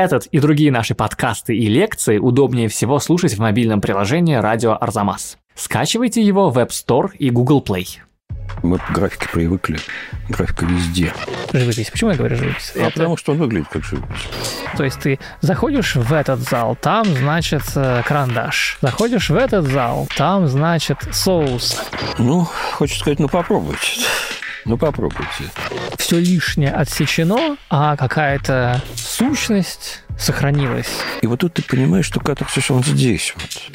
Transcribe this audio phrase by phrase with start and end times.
[0.00, 5.36] Этот и другие наши подкасты и лекции удобнее всего слушать в мобильном приложении «Радио Арзамас».
[5.54, 7.98] Скачивайте его в App Store и Google Play.
[8.62, 9.78] Мы к графике привыкли.
[10.30, 11.12] Графика везде.
[11.52, 11.90] Живопись.
[11.90, 12.72] Почему я говорю живопись?
[12.76, 12.92] А Это...
[12.92, 14.26] потому что он выглядит как живопись.
[14.74, 18.78] То есть ты заходишь в этот зал, там, значит, э, карандаш.
[18.80, 21.78] Заходишь в этот зал, там, значит, соус.
[22.16, 24.00] Ну, хочется сказать, ну попробуйте.
[24.64, 25.50] Ну попробуйте.
[25.98, 30.90] Все лишнее отсечено, а какая-то сущность сохранилась.
[31.22, 33.70] И вот тут ты понимаешь, что катарсис он здесь вот.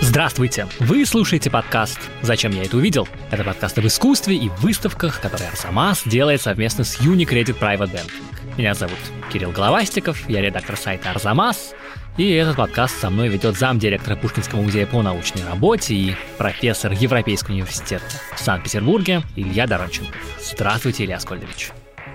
[0.00, 0.66] Здравствуйте!
[0.78, 6.02] Вы слушаете подкаст «Зачем я это увидел?» Это подкаст об искусстве и выставках, которые Арсамас
[6.04, 8.22] делает совместно с Unicredit Private Banking.
[8.58, 8.98] Меня зовут
[9.32, 11.74] Кирилл Головастиков, я редактор сайта Арзамас,
[12.18, 17.54] и этот подкаст со мной ведет замдиректора Пушкинского музея по научной работе и профессор Европейского
[17.54, 18.04] университета
[18.36, 20.12] в Санкт-Петербурге Илья Доронченко.
[20.38, 21.70] Здравствуйте, Илья Аскольдович.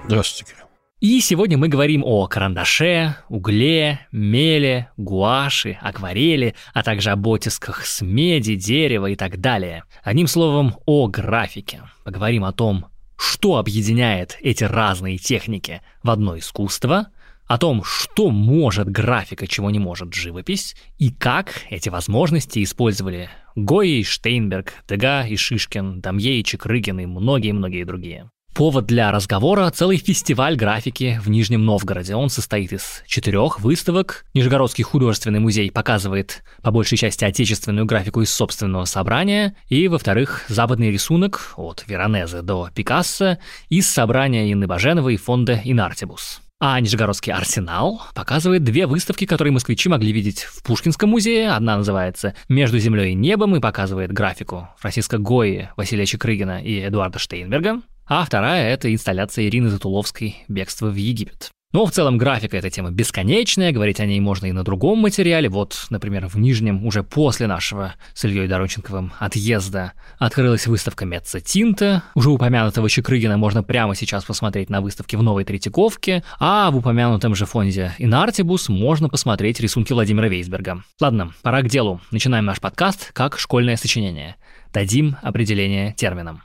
[0.06, 0.54] Здравствуйте.
[1.00, 8.02] И сегодня мы говорим о карандаше, угле, меле, гуаши, акварели, а также об оттисках с
[8.02, 9.84] меди, дерева и так далее.
[10.04, 11.82] Одним словом, о графике.
[12.04, 17.08] Поговорим о том, что объединяет эти разные техники в одно искусство–
[17.48, 24.04] о том, что может графика, чего не может живопись, и как эти возможности использовали Гои,
[24.04, 28.30] Штейнберг, Дега и Шишкин, Дамье и Чекрыгин и многие-многие другие.
[28.58, 32.16] Повод для разговора– целый фестиваль графики в Нижнем Новгороде.
[32.16, 34.26] Он состоит из четырех выставок.
[34.34, 39.56] Нижегородский художественный музей показывает по большей части отечественную графику из собственного собрания.
[39.70, 43.38] И, во-вторых, западный рисунок от Веронезе до Пикассо
[43.70, 46.42] из собрания Инны Баженовой и фонда Инартибус.
[46.59, 51.52] А Нижегородский арсенал показывает две выставки, которые москвичи могли видеть в Пушкинском музее.
[51.52, 57.19] Одна называется «Между землей и небом» и показывает графику Франциска Гои, Василия Чекрыгина и Эдуарда
[57.19, 57.81] Штейнберга.
[58.08, 61.52] А вторая— это инсталляция Ирины Затуловской «Бегство в Египет».
[61.73, 65.50] Но в целом графика эта тема бесконечная, говорить о ней можно и на другом материале.
[65.50, 72.04] Вот, например, в Нижнем уже после нашего с Ильей Доронченковым отъезда открылась выставка Меца Тинта.
[72.16, 77.36] Уже упомянутого Чекрыгина можно прямо сейчас посмотреть на выставке в Новой Третьяковке, а в упомянутом
[77.36, 80.83] же фонде Инартибус можно посмотреть рисунки Владимира Вейсберга.
[81.02, 82.00] Ладно, пора к делу.
[82.11, 84.38] Начинаем наш подкаст как школьное сочинение.
[84.72, 86.44] Дадим определение терминам.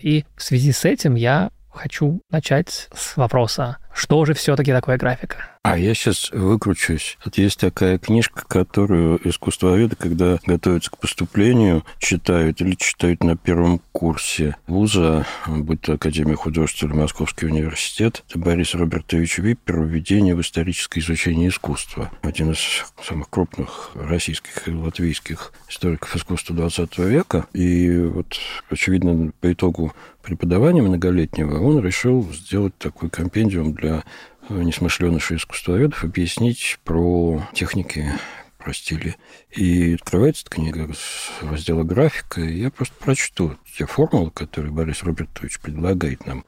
[0.00, 5.57] И в связи с этим я хочу начать с вопроса, что же все-таки такое графика?
[5.70, 7.18] А я сейчас выкручусь.
[7.26, 13.82] Вот есть такая книжка, которую искусствоведы, когда готовятся к поступлению, читают или читают на первом
[13.92, 18.24] курсе вуза, будь то Академия художеств или Московский университет.
[18.34, 22.10] Борис Робертович Виппер «Введение в историческое изучение искусства».
[22.22, 22.60] Один из
[23.06, 27.46] самых крупных российских и латвийских историков искусства XX века.
[27.52, 28.38] И вот,
[28.70, 29.92] очевидно, по итогу
[30.22, 34.04] преподавания многолетнего он решил сделать такой компендиум для
[34.50, 38.12] несмышленышей искусствоведов объяснить про техники,
[38.58, 39.16] про стили.
[39.50, 45.02] И открывается эта книга с раздела графика, и я просто прочту те формулы, которые Борис
[45.02, 46.44] Робертович предлагает нам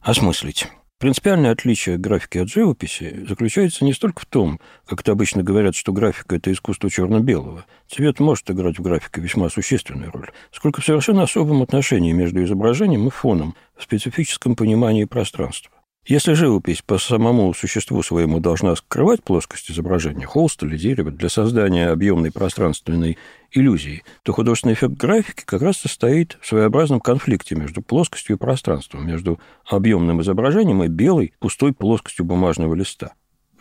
[0.00, 0.68] осмыслить.
[1.00, 5.94] Принципиальное отличие графики от живописи заключается не столько в том, как это обычно говорят, что
[5.94, 7.64] графика– это искусство черно-белого.
[7.88, 13.06] Цвет может играть в графике весьма существенную роль, сколько в совершенно особом отношении между изображением
[13.06, 15.72] и фоном в специфическом понимании пространства.
[16.06, 21.88] Если живопись по самому существу своему должна скрывать плоскость изображения, холст или дерево для создания
[21.88, 23.18] объемной пространственной
[23.52, 29.06] иллюзии, то художественный эффект графики как раз состоит в своеобразном конфликте между плоскостью и пространством,
[29.06, 33.12] между объемным изображением и белой пустой плоскостью бумажного листа.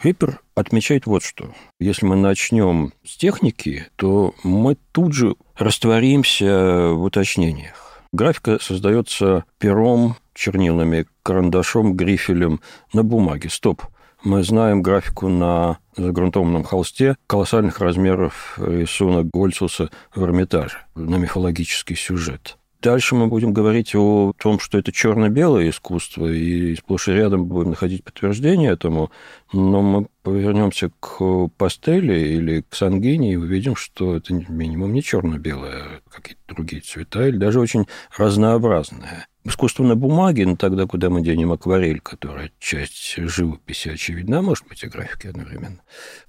[0.01, 1.53] Виппер отмечает вот что.
[1.77, 8.01] Если мы начнем с техники, то мы тут же растворимся в уточнениях.
[8.13, 12.59] Графика создается пером, чернилами, карандашом, грифелем
[12.91, 13.49] на бумаге.
[13.49, 13.83] Стоп.
[14.23, 22.57] Мы знаем графику на загрунтованном холсте колоссальных размеров рисунок Гольцуса в Эрмитаже на мифологический сюжет.
[22.81, 27.71] Дальше мы будем говорить о том, что это черно-белое искусство, и сплошь и рядом будем
[27.71, 29.11] находить подтверждение этому,
[29.53, 35.83] но мы повернемся к пастели или к сангине и увидим, что это минимум не черно-белое,
[36.07, 37.85] а какие-то другие цвета, или даже очень
[38.17, 39.27] разнообразное.
[39.49, 44.67] Искусство на бумаге, но тогда куда мы денем акварель, которая часть живописи, очевидно, а может
[44.67, 45.81] быть и графики одновременно.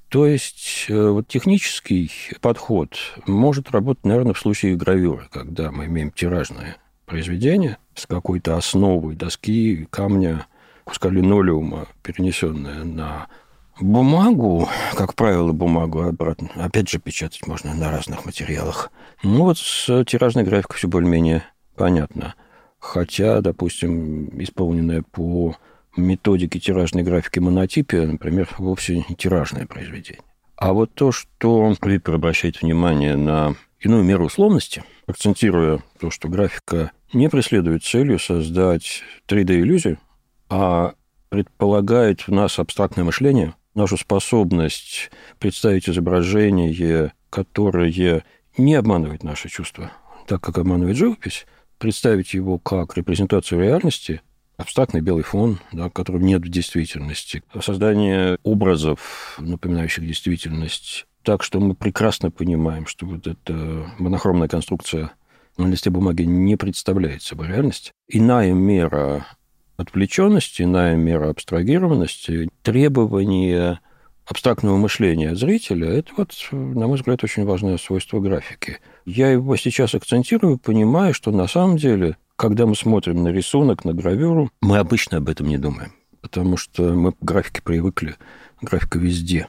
[0.08, 2.96] То есть э, вот технический подход
[3.26, 9.86] может работать, наверное, в случае гравюры, когда мы имеем тиражное произведение с какой-то основой доски,
[9.90, 10.46] камня,
[10.84, 13.28] куска линолеума, перенесенное на
[13.78, 18.90] бумагу, как правило, бумагу обратно, опять же, печатать можно на разных материалах.
[19.22, 21.44] Ну вот с тиражной графикой все более-менее
[21.76, 22.34] понятно.
[22.80, 25.54] Хотя, допустим, исполненная по
[25.96, 30.22] методики тиражной графики монотипия, например, вовсе не тиражное произведение.
[30.56, 36.92] А вот то, что Випер обращает внимание на иную меру условности, акцентируя то, что графика
[37.12, 39.98] не преследует целью создать 3D-иллюзию,
[40.48, 40.94] а
[41.28, 48.24] предполагает в нас абстрактное мышление, нашу способность представить изображение, которое
[48.56, 49.92] не обманывает наши чувства,
[50.26, 51.46] так как обманывает живопись,
[51.80, 54.20] представить его как репрезентацию реальности,
[54.58, 61.74] абстрактный белый фон, да, которого нет в действительности, создание образов, напоминающих действительность, так что мы
[61.74, 65.10] прекрасно понимаем, что вот эта монохромная конструкция
[65.56, 67.92] на листе бумаги не представляет собой реальность.
[68.08, 69.26] Иная мера
[69.78, 73.80] отвлеченности, иная мера абстрагированности, требования
[74.30, 78.78] абстрактного мышления зрителя, это вот, на мой взгляд, очень важное свойство графики.
[79.04, 83.92] Я его сейчас акцентирую, понимая, что на самом деле, когда мы смотрим на рисунок, на
[83.92, 88.14] гравюру, мы обычно об этом не думаем, потому что мы к графике привыкли,
[88.62, 89.48] графика везде.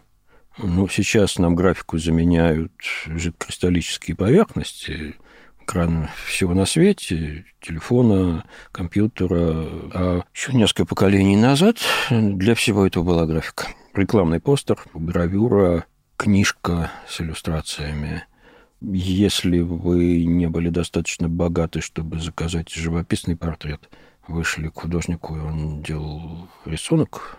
[0.57, 2.73] Ну, сейчас нам графику заменяют
[3.05, 5.15] жидкокристаллические поверхности,
[5.63, 9.67] экран всего на свете, телефона, компьютера.
[9.93, 11.77] А еще несколько поколений назад
[12.09, 13.67] для всего этого была графика.
[13.93, 15.85] Рекламный постер, гравюра,
[16.17, 18.23] книжка с иллюстрациями.
[18.81, 23.89] Если вы не были достаточно богаты, чтобы заказать живописный портрет,
[24.27, 27.37] вышли к художнику, и он делал рисунок,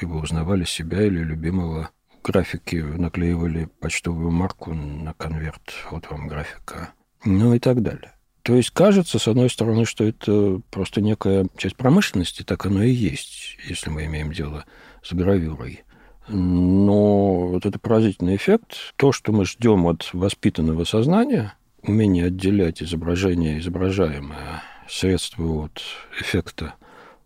[0.00, 1.90] и вы узнавали себя или любимого
[2.22, 6.92] графики, наклеивали почтовую марку на конверт, вот вам графика
[7.24, 8.12] ну и так далее.
[8.42, 12.90] То есть кажется, с одной стороны, что это просто некая часть промышленности, так оно и
[12.90, 14.64] есть, если мы имеем дело
[15.02, 15.84] с гравюрой.
[16.28, 18.94] Но вот это поразительный эффект.
[18.96, 25.82] То, что мы ждем от воспитанного сознания, умение отделять изображение, изображаемое средство от
[26.20, 26.74] эффекта,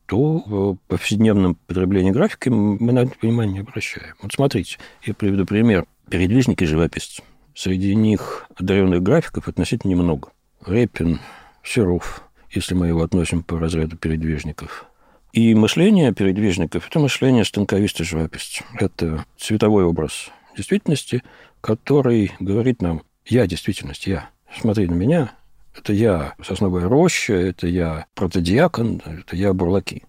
[0.07, 4.15] то в повседневном потреблении графики мы на это внимание не обращаем.
[4.23, 5.87] Вот смотрите, я приведу пример.
[6.09, 7.21] Передвижник и живописец.
[7.55, 10.31] Среди них одаренных графиков относительно немного.
[10.65, 11.21] Репин,
[11.65, 14.87] Серов, если мы его относим по разряду передвижников.
[15.37, 18.65] И мышление передвижников– это мышление станковиста-живописца.
[18.81, 21.23] Это цветовой образ действительности,
[21.61, 24.31] который говорит нам «я действительность, я».
[24.59, 25.33] Смотри на меня,
[25.77, 30.05] это я сосновая роща, это я протодиакон, это я бурлаки.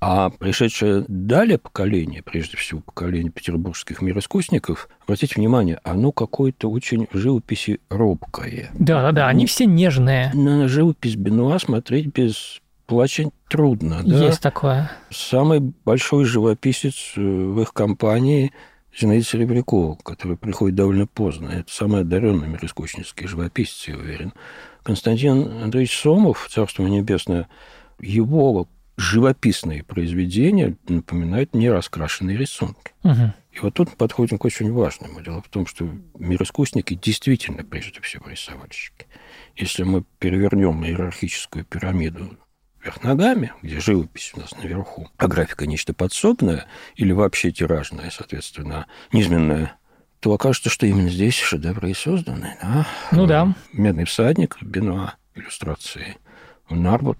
[0.00, 7.18] А пришедшее далее поколение, прежде всего поколение петербургских мироискусников, обратите внимание, оно какое-то очень в
[7.18, 8.70] живописи робкое.
[8.78, 10.30] Да-да-да, они все нежные.
[10.34, 14.02] На живопись Бенуа смотреть без плача трудно.
[14.02, 14.24] Да?
[14.24, 14.90] Есть такое.
[15.10, 18.52] Самый большой живописец э, в их компании
[18.98, 21.50] Зинаида Серебрякова, который приходит довольно поздно.
[21.50, 24.32] Это самый одаренный мироискуснический живописец, я уверен.
[24.82, 27.46] Константин Андреевич Сомов, Царство Небесное,
[28.00, 32.92] его живописные произведения напоминают мне раскрашенные рисунки.
[33.04, 33.32] Угу.
[33.52, 35.20] И вот тут мы подходим к очень важному.
[35.20, 35.88] Дело в том, что
[36.18, 39.06] мироискусники действительно, прежде всего, рисовальщики.
[39.56, 42.38] Если мы перевернем иерархическую пирамиду
[42.82, 48.86] вверх ногами, где живопись у нас наверху, а графика нечто подсобное или вообще тиражное, соответственно,
[49.12, 49.74] низменное,
[50.20, 52.56] то окажется, что именно здесь шедевры и созданы.
[52.62, 52.86] Да?
[53.12, 53.54] Ну да.
[53.72, 56.16] «Медный всадник», Бенуа, иллюстрации,
[56.68, 57.18] Нарбут,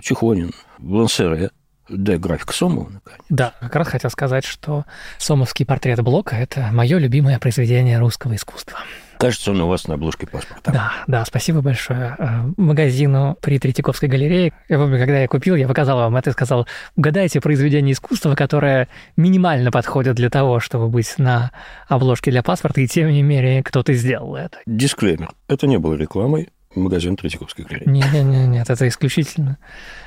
[0.00, 1.50] Чехонин, Лансере,
[1.88, 3.20] да, график Сомова, наконец.
[3.28, 4.84] Да, как раз хотел сказать, что
[5.18, 8.78] сомовский портрет Блока– это мое любимое произведение русского искусства.
[9.18, 10.72] Кажется, он у вас на обложке паспорта.
[10.72, 14.52] Да, да, спасибо большое э, магазину при Третьяковской галерее.
[14.68, 18.88] Я помню, когда я купил, я показал вам это и сказал, угадайте произведение искусства, которое
[19.16, 21.52] минимально подходит для того, чтобы быть на
[21.88, 24.58] обложке для паспорта, и тем не менее кто-то сделал это.
[24.66, 25.30] Дисклеймер.
[25.48, 27.88] Это не было рекламой магазин Третьяковской галереи.
[27.88, 29.58] Нет, нет, нет, это исключительно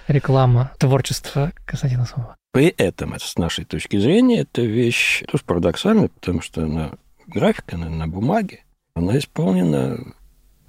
[0.08, 2.36] реклама творчества Константина Сомова.
[2.52, 6.92] При этом, с нашей точки зрения, эта вещь тоже парадоксальная, потому что она
[7.28, 8.64] графика, она на бумаге,
[9.00, 9.98] она исполнена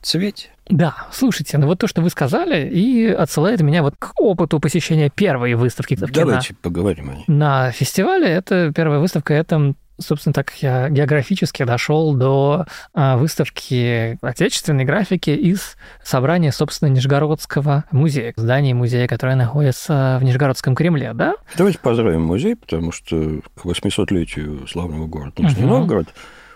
[0.02, 0.48] цвете.
[0.68, 5.10] Да, слушайте, ну вот то, что вы сказали, и отсылает меня вот к опыту посещения
[5.10, 6.58] первой выставки Давайте кино.
[6.62, 7.24] поговорим о ней.
[7.26, 14.84] На фестивале это первая выставка, это собственно, так я географически дошел до а, выставки отечественной
[14.84, 21.34] графики из собрания, собственно, Нижегородского музея, здания музея, которое находится в Нижегородском Кремле, да?
[21.56, 25.74] Давайте поздравим музей, потому что к 800-летию славного города Нижний угу.
[25.74, 26.08] Новгород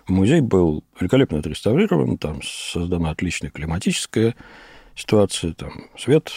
[0.07, 4.35] музей был великолепно отреставрирован, там создана отличная климатическая
[4.95, 6.31] ситуация, там свет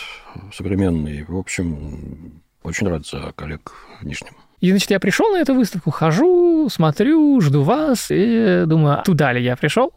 [0.53, 1.24] современный.
[1.24, 4.33] В общем, очень рад за коллег в Нижнем.
[4.59, 9.43] И, значит, я пришел на эту выставку, хожу, смотрю, жду вас, и думаю, туда ли
[9.43, 9.93] я пришел,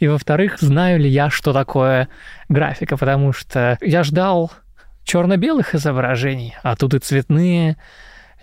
[0.00, 2.08] и, во-вторых, знаю ли я, что такое
[2.50, 4.52] графика, потому что я ждал
[5.04, 7.78] черно-белых изображений, а тут и цветные,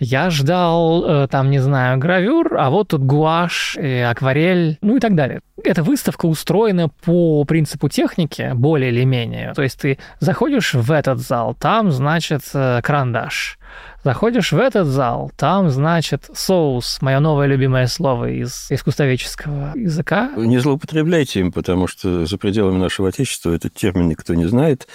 [0.00, 5.00] Я ждал, э, там, не знаю, гравюр, а вот тут гуашь, и акварель, ну и
[5.00, 5.42] так далее.
[5.62, 9.52] Эта выставка устроена по принципу техники, более или менее.
[9.52, 13.58] То есть ты заходишь в этот зал, там, значит, э, карандаш.
[14.02, 20.30] Заходишь в этот зал, там, значит, соус, мое новое любимое слово из искусствоведческого языка.
[20.34, 24.88] Не злоупотребляйте им, потому что за пределами нашего отечества этот термин никто не знает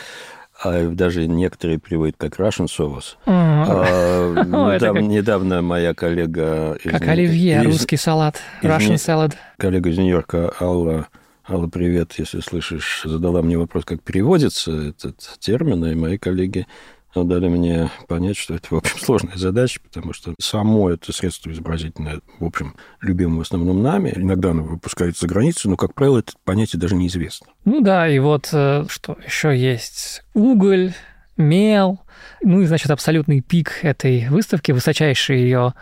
[0.65, 3.17] а даже некоторые приводят как Russian sauce.
[3.25, 4.33] А,
[4.75, 6.77] недавно, недавно моя коллега...
[6.83, 9.33] Из, как оливье, из, русский салат, Russian salad.
[9.57, 11.07] Коллега из Нью-Йорка Алла
[11.47, 16.65] Алла, привет, если слышишь, задала мне вопрос, как переводится этот термин, и мои коллеги
[17.23, 22.21] дали мне понять, что это, в общем, сложная задача, потому что само это средство изобразительное,
[22.39, 24.13] в общем, любимое в основном нами.
[24.15, 27.47] Иногда оно выпускается за границей, но, как правило, это понятие даже неизвестно.
[27.63, 30.23] Ну да, и вот э, что еще есть?
[30.33, 30.93] Уголь,
[31.37, 32.01] мел,
[32.41, 35.73] ну и, значит, абсолютный пик этой выставки, высочайшее ее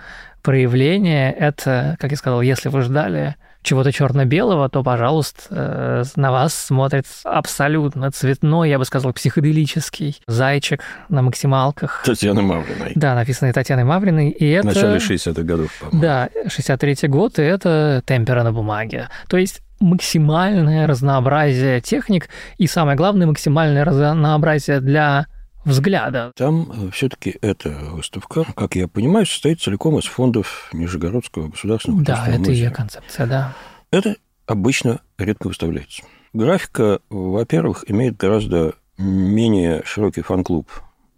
[0.42, 6.54] проявление, это, как я сказал, если вы ждали чего-то черно-белого, то, пожалуйста, э, на вас
[6.54, 12.04] смотрит абсолютно цветной, я бы сказал, психоделический зайчик на максималках.
[12.06, 12.92] Татьяны Мавриной.
[12.96, 14.30] Да, написанный Татьяной Мавриной.
[14.30, 14.70] И это...
[14.70, 16.02] В начале 60-х годов, по-моему.
[16.02, 19.10] Да, 63-й год, и это темпера на бумаге.
[19.28, 25.28] То есть максимальное разнообразие техник и, самое главное, максимальное разнообразие для
[25.66, 26.32] взгляда.
[26.36, 32.28] Там э, все-таки эта выставка, как я понимаю, состоит целиком из фондов Нижегородского государственного Да,
[32.28, 32.56] это музея.
[32.56, 33.56] ее концепция, да.
[33.92, 34.16] Это
[34.46, 36.04] обычно редко выставляется.
[36.34, 40.70] Графика, во-первых, имеет гораздо менее широкий фан-клуб,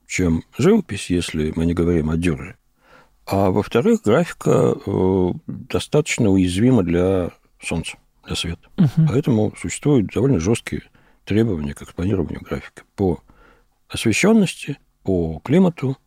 [0.07, 2.57] чем живопись, если мы не говорим о Дюре.
[3.25, 8.67] А во-вторых, графика э, достаточно уязвима для солнца, для света.
[8.77, 9.07] Угу.
[9.07, 10.83] Поэтому существуют довольно жесткие
[11.23, 13.19] требования к экспонированию графики по
[13.89, 15.97] освещенности, по климату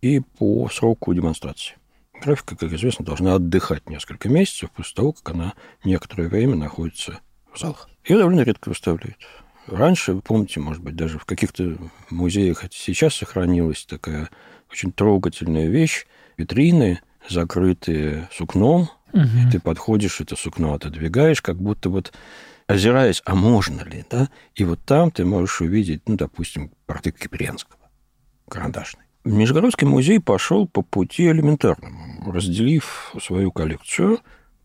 [0.00, 1.74] и по сроку демонстрации.
[2.22, 7.20] Графика, как известно, должна отдыхать несколько месяцев после того, как она некоторое время находится
[7.52, 7.88] в залах.
[8.04, 9.18] Ее довольно редко выставляют.
[9.66, 11.76] Раньше, вы помните, может быть, даже в каких-то
[12.10, 14.28] музеях, хотя сейчас сохранилась такая
[14.70, 19.22] очень трогательная вещь, витрины, закрытые сукном, угу.
[19.22, 22.12] и ты подходишь, это сукно отодвигаешь, как будто вот
[22.66, 24.28] озираясь, а можно ли, да?
[24.54, 27.78] И вот там ты можешь увидеть, ну, допустим, портрет Кипренского,
[28.48, 29.04] карандашный.
[29.24, 34.18] Нижегородский музей пошел по пути элементарному, разделив свою коллекцию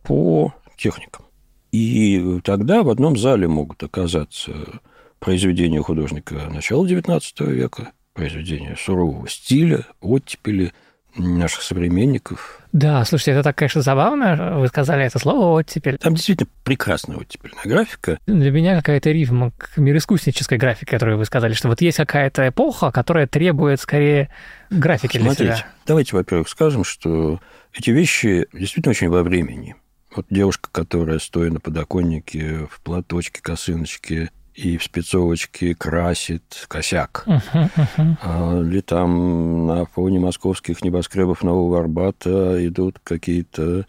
[0.03, 1.25] по техникам.
[1.71, 4.81] И тогда в одном зале могут оказаться
[5.19, 10.73] произведения художника начала XIX века, произведения сурового стиля, оттепели–
[11.15, 12.61] наших современников.
[12.71, 14.59] Да, слушайте, это так, конечно, забавно.
[14.59, 15.97] Вы сказали это слово «оттепель».
[15.97, 18.19] Там действительно прекрасная оттепельная графика.
[18.27, 22.91] Для меня какая-то рифма к мироискуснической графике, которую вы сказали, что вот есть какая-то эпоха,
[22.91, 24.29] которая требует скорее
[24.69, 25.67] графики Смотрите, для себя.
[25.87, 27.39] давайте, во-первых, скажем, что
[27.73, 29.75] эти вещи действительно очень во времени.
[30.15, 37.23] Вот девушка, которая, стоя на подоконнике в платочке, косыночке, и в спецовочке красит косяк.
[37.25, 38.67] Uh-huh, uh-huh.
[38.67, 43.85] Или там на фоне московских небоскребов Нового Арбата идут какие-то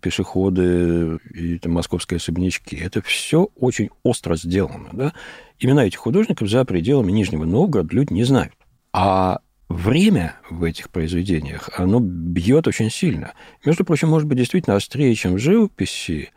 [0.00, 2.76] пешеходы и там, московские особнячки.
[2.76, 4.90] Это все очень остро сделано.
[4.92, 5.12] Да?
[5.58, 8.52] Имена этих художников за пределами Нижнего Новгорода люди не знают.
[8.92, 13.32] А время в этих произведениях, оно бьет очень сильно.
[13.64, 16.30] Между прочим, может быть, действительно острее, чем в живописи.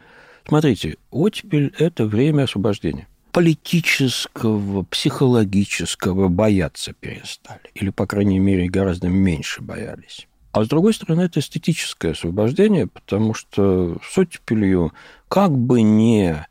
[0.48, 7.62] Смотрите, оттепель– это время освобождения политического, психологического бояться перестали.
[7.76, 10.28] Или, по крайней мере, гораздо меньше боялись.
[10.52, 14.94] А с другой стороны, это эстетическое освобождение, потому что с оттепелью
[15.28, 16.48] как бы не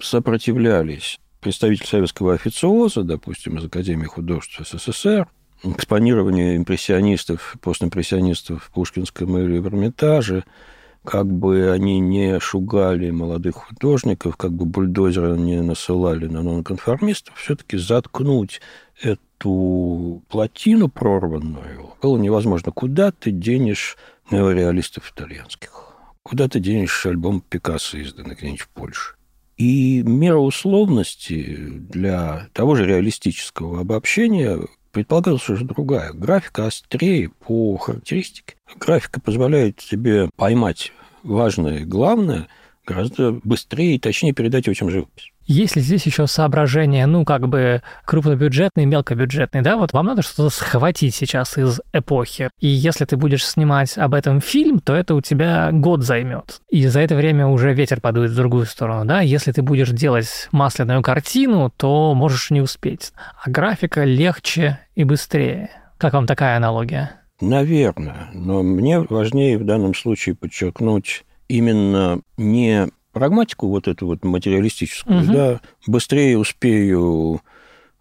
[0.00, 5.26] сопротивлялись представитель советского официоза, допустим, из Академии художеств СССР,
[5.64, 10.44] экспонирование импрессионистов, постимпрессионистов в Пушкинском или в Эрмитаже–
[11.04, 17.78] как бы они не шугали молодых художников, как бы бульдозеры не насылали на нонконформистов, все-таки
[17.78, 18.60] заткнуть
[19.00, 22.72] эту плотину прорванную было невозможно.
[22.72, 23.96] Куда ты денешь
[24.30, 25.94] неореалистов итальянских?
[26.22, 29.14] Куда ты денешь альбом Пикассо, изданный где-нибудь в Польше?
[29.56, 34.58] И мера условности для того же реалистического обобщения
[34.92, 36.12] предполагалась уже другая.
[36.12, 38.56] Графика острее по характеристике.
[38.76, 40.92] Графика позволяет тебе поймать
[41.22, 42.48] важное и главное
[42.90, 45.32] гораздо быстрее и точнее передать его, чем живопись.
[45.46, 49.76] Есть ли здесь еще соображения, ну, как бы крупнобюджетные, мелкобюджетные, да?
[49.76, 52.50] Вот вам надо что-то схватить сейчас из эпохи.
[52.60, 56.60] И если ты будешь снимать об этом фильм, то это у тебя год займет.
[56.68, 59.22] И за это время уже ветер подует в другую сторону, да?
[59.22, 63.12] Если ты будешь делать масляную картину, то можешь не успеть.
[63.42, 65.70] А графика легче и быстрее.
[65.98, 67.12] Как вам такая аналогия?
[67.40, 75.24] Наверное, но мне важнее в данном случае подчеркнуть именно не прагматику вот эту вот материалистическую,
[75.24, 75.32] угу.
[75.32, 77.42] да, быстрее успею,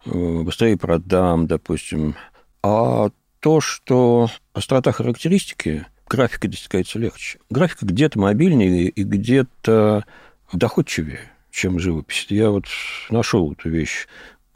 [0.05, 2.15] э, быстрее продам, допустим,
[2.61, 7.39] а то, что острота характеристики графика достигается легче.
[7.49, 10.05] Графика где-то мобильнее и где-то
[10.53, 11.19] доходчивее,
[11.51, 12.27] чем живопись.
[12.29, 12.65] Я вот
[13.09, 14.07] нашел эту вещь,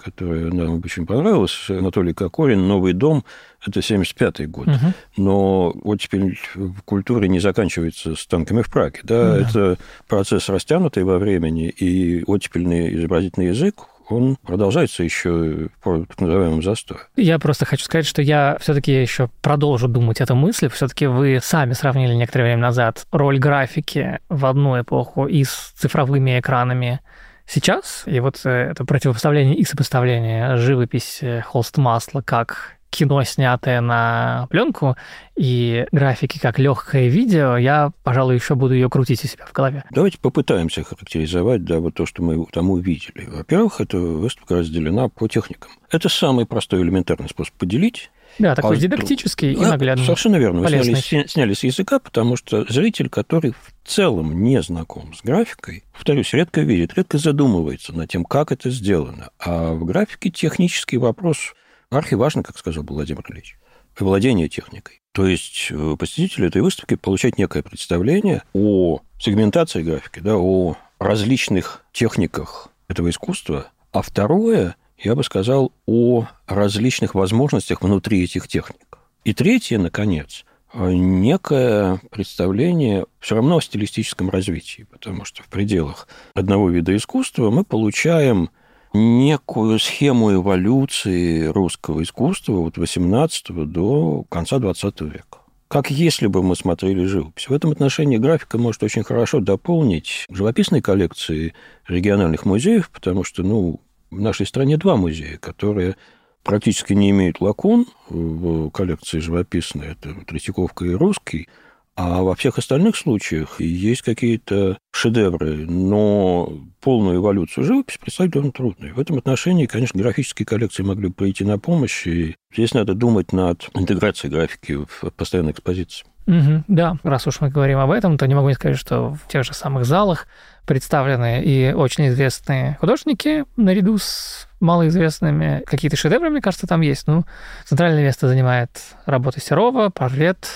[0.04, 3.24] которая нам очень понравилась, Анатолий Кокорин «Новый дом»,
[3.66, 4.68] это 75-й год.
[4.68, 4.78] Угу.
[5.18, 9.00] Но вот теперь в культуре не заканчивается с танками в Праге.
[9.04, 9.16] Да?
[9.16, 9.50] Ну, да.
[9.50, 16.62] Это процесс растянутый во времени, и оттепельный изобразительный язык он продолжается еще по так называемому
[16.62, 17.02] застою.
[17.16, 20.70] Я просто хочу сказать, что я все-таки еще продолжу думать эту мысль.
[20.70, 26.40] Все-таки вы сами сравнили некоторое время назад роль графики в одну эпоху и с цифровыми
[26.40, 27.00] экранами
[27.46, 28.04] сейчас.
[28.06, 34.96] И вот э, это противопоставление и сопоставление живопись холст масла как кино, снятое на пленку,
[35.36, 39.84] и графики как легкое видео, я, пожалуй, еще буду ее крутить у себя в голове.
[39.92, 43.26] Давайте попытаемся характеризовать да, вот то, что мы там увидели.
[43.28, 45.72] Во-первых, эта выставка разделена по техникам.
[45.92, 48.12] Это самый простой элементарный способ поделить.
[48.40, 50.06] Да, такой а дидактический да, и наглядный.
[50.06, 50.62] Совершенно верно.
[50.62, 55.84] Вы сняли, сняли с языка, потому что зритель, который в целом не знаком с графикой,
[55.94, 59.30] повторюсь, редко видит, редко задумывается над тем, как это сделано.
[59.40, 61.54] А в графике технический вопрос
[61.98, 63.58] Архиважно, как сказал Владимир Ильич,
[64.00, 65.02] владение техникой.
[65.14, 71.84] То есть э, посетитель этой выставки получает некое представление о сегментации графики, да, о различных
[71.92, 73.68] техниках этого искусства.
[73.92, 78.98] А второе, я бы сказал, о различных возможностях внутри этих техник.
[79.24, 86.70] И третье, наконец, некое представление все равно о стилистическом развитии, потому что в пределах одного
[86.70, 88.50] вида искусства мы получаем
[88.94, 95.40] некую схему эволюции русского искусства от 18 до конца 20 века.
[95.68, 97.50] Как если бы мы смотрели живопись.
[97.50, 101.56] В этом отношении графика может очень хорошо дополнить живописные коллекции
[101.88, 105.96] региональных музеев, потому что ну, в нашей стране два музея, которые
[106.44, 109.88] практически не имеют лакун в коллекции живописной.
[109.88, 111.48] Это Третьяковка и Русский–
[111.96, 116.52] а во всех остальных случаях есть какие-то шедевры, но
[116.82, 118.88] полную эволюцию живописи представить довольно трудно.
[118.88, 122.94] И в этом отношении, конечно, графические коллекции могли бы прийти на помощь, и здесь надо
[122.96, 126.06] думать над интеграцией графики в постоянной экспозиции.
[126.26, 129.28] Угу, да, раз уж мы говорим об этом, то не могу не сказать, что в
[129.28, 130.28] тех же самых залах
[130.66, 135.64] представлены и очень известные художники наряду с малоизвестными.
[135.66, 137.08] Какие-то шедевры, мне кажется, там есть.
[137.08, 137.26] Ну,
[137.66, 138.70] центральное место занимает
[139.06, 140.48] работа Серова, портрет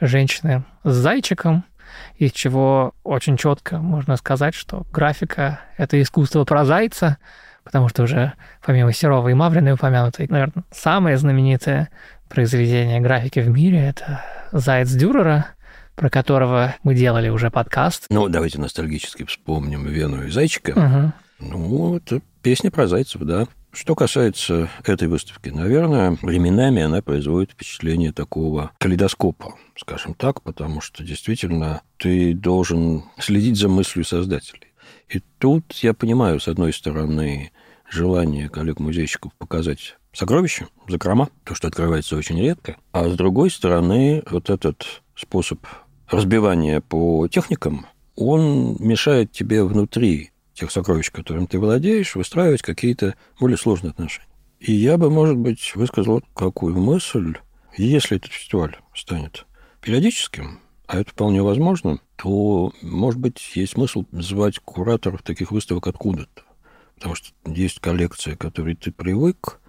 [0.00, 1.64] женщины с зайчиком,
[2.16, 7.18] из чего очень четко можно сказать, что графика— это искусство про зайца,
[7.64, 8.32] потому что уже
[8.64, 11.90] помимо Серова и Мавриной упомянутой, наверное, самое знаменитое
[12.28, 15.46] произведение графики в мире— это «Заяц Дюрера»,
[15.94, 18.06] про которого мы делали уже подкаст.
[18.08, 20.70] Ну, давайте ностальгически вспомним Вену и Зайчика.
[20.70, 21.12] Угу.
[21.50, 23.46] Ну, это песня про зайцев, да.
[23.80, 31.04] Что касается этой выставки, наверное, временами она производит впечатление такого калейдоскопа, скажем так, потому что
[31.04, 34.72] действительно ты должен следить за мыслью создателей.
[35.08, 37.52] И тут я понимаю, с одной стороны,
[37.88, 44.50] желание коллег-музейщиков показать сокровища, закрома, то, что открывается очень редко, а с другой стороны, вот
[44.50, 45.64] этот способ
[46.08, 47.86] разбивания по техникам,
[48.16, 54.28] он мешает тебе внутри тех сокровищ, которым ты владеешь, выстраивать какие-то более сложные отношения.
[54.60, 57.38] И я бы, может быть, высказал какую мысль,
[57.76, 59.46] если этот фестиваль станет
[59.80, 66.42] периодическим, а это вполне возможно, то, может быть, есть смысл звать кураторов таких выставок откуда-то.
[66.96, 69.60] Потому что есть коллекции, к которой ты привык,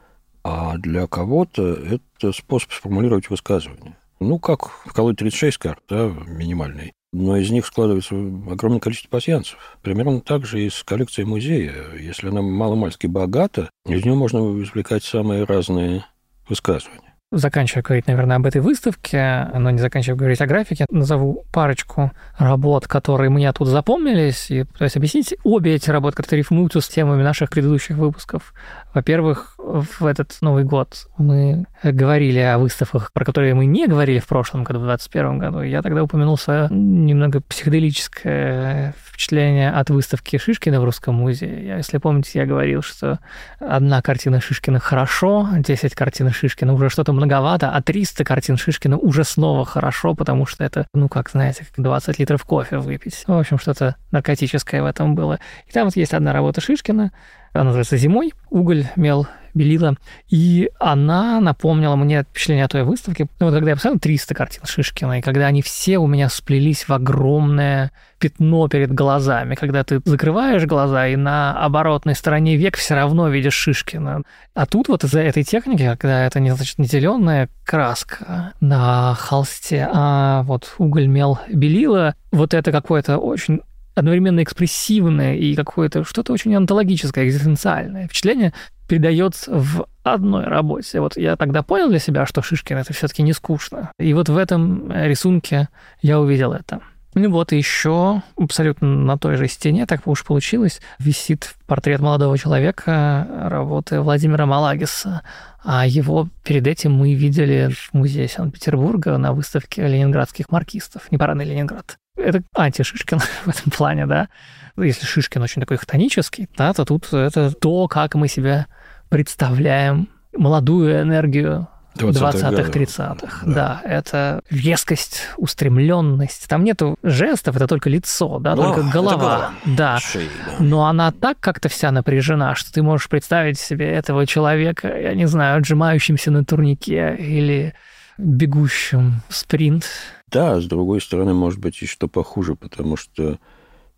[0.44, 3.96] а для кого-то это способ сформулировать высказывание.
[4.20, 9.58] Ну, как в колоде 36 карт, да, минимальный но из них складывается огромное количество пассианцев.
[9.82, 11.74] Примерно так же и с коллекцией музея.
[12.00, 16.06] Если она маломальски богата, из нее можно извлекать самые разные
[16.48, 22.12] высказывания заканчивая говорить, наверное, об этой выставке, но не заканчивая говорить о графике, назову парочку
[22.38, 27.22] работ, которые мне тут запомнились, и пытаюсь объяснить обе эти работы, которые рифмуются с темами
[27.22, 28.54] наших предыдущих выпусков.
[28.94, 34.28] Во-первых, в этот Новый год мы говорили о выставках, про которые мы не говорили в
[34.28, 35.62] прошлом году, в 2021 году.
[35.62, 41.68] Я тогда упомянул свое немного психоделическое впечатление от выставки Шишкина в Русском музее.
[41.68, 43.20] Я, если помните, я говорил, что
[43.60, 49.24] одна картина Шишкина хорошо, 10 картин Шишкина уже что-то многовато, а 300 картин Шишкина уже
[49.24, 53.24] снова хорошо, потому что это, ну, как, знаете, 20 литров кофе выпить.
[53.28, 55.40] В общем, что-то наркотическое в этом было.
[55.68, 57.12] И там вот есть одна работа Шишкина,
[57.54, 59.96] она называется «Зимой», уголь, мел, белила.
[60.30, 63.28] И она напомнила мне впечатление о той выставке.
[63.40, 66.88] Ну, вот когда я посмотрел 300 картин Шишкина, и когда они все у меня сплелись
[66.88, 72.96] в огромное пятно перед глазами, когда ты закрываешь глаза, и на оборотной стороне век все
[72.96, 74.24] равно видишь Шишкина.
[74.54, 79.88] А тут вот из-за этой техники, когда это не, значит, не зеленая краска на холсте,
[79.92, 83.62] а вот уголь, мел, белила, вот это какое-то очень
[83.96, 88.54] одновременно экспрессивное и какое-то что-то очень антологическое, экзистенциальное впечатление
[88.88, 91.00] передается в одной работе.
[91.00, 93.92] Вот я тогда понял для себя, что Шишкин это все-таки не скучно.
[94.00, 95.70] И вот в этом рисунке
[96.02, 96.82] я увидел это.
[97.16, 103.28] Ну вот еще абсолютно на той же стене, так уж получилось, висит портрет молодого человека
[103.50, 105.24] работы Владимира Малагиса.
[105.64, 111.12] А его перед этим мы видели в музее Санкт-Петербурга на выставке ленинградских маркистов.
[111.12, 111.98] Не парадный Ленинград.
[112.20, 114.30] Это анти-Шишкин в этом плане, да.
[114.78, 118.68] Если Шишкин очень такой хтонический, да, то тут это то, как мы себя
[119.10, 123.46] представляем молодую энергию 20-х, 30-х.
[123.46, 123.54] Да.
[123.54, 126.48] да, это резкость, устремленность.
[126.48, 129.18] Там нету жестов, это только лицо, да, Но, только голова.
[129.18, 129.52] голова.
[129.66, 130.00] Да.
[130.00, 130.64] Шеи, да.
[130.64, 135.28] Но она так как-то вся напряжена, что ты можешь представить себе этого человека, я не
[135.28, 137.74] знаю, отжимающимся на турнике или
[138.18, 139.86] бегущим спринт.
[140.32, 143.40] Да, с другой стороны, может быть, и что похуже, потому что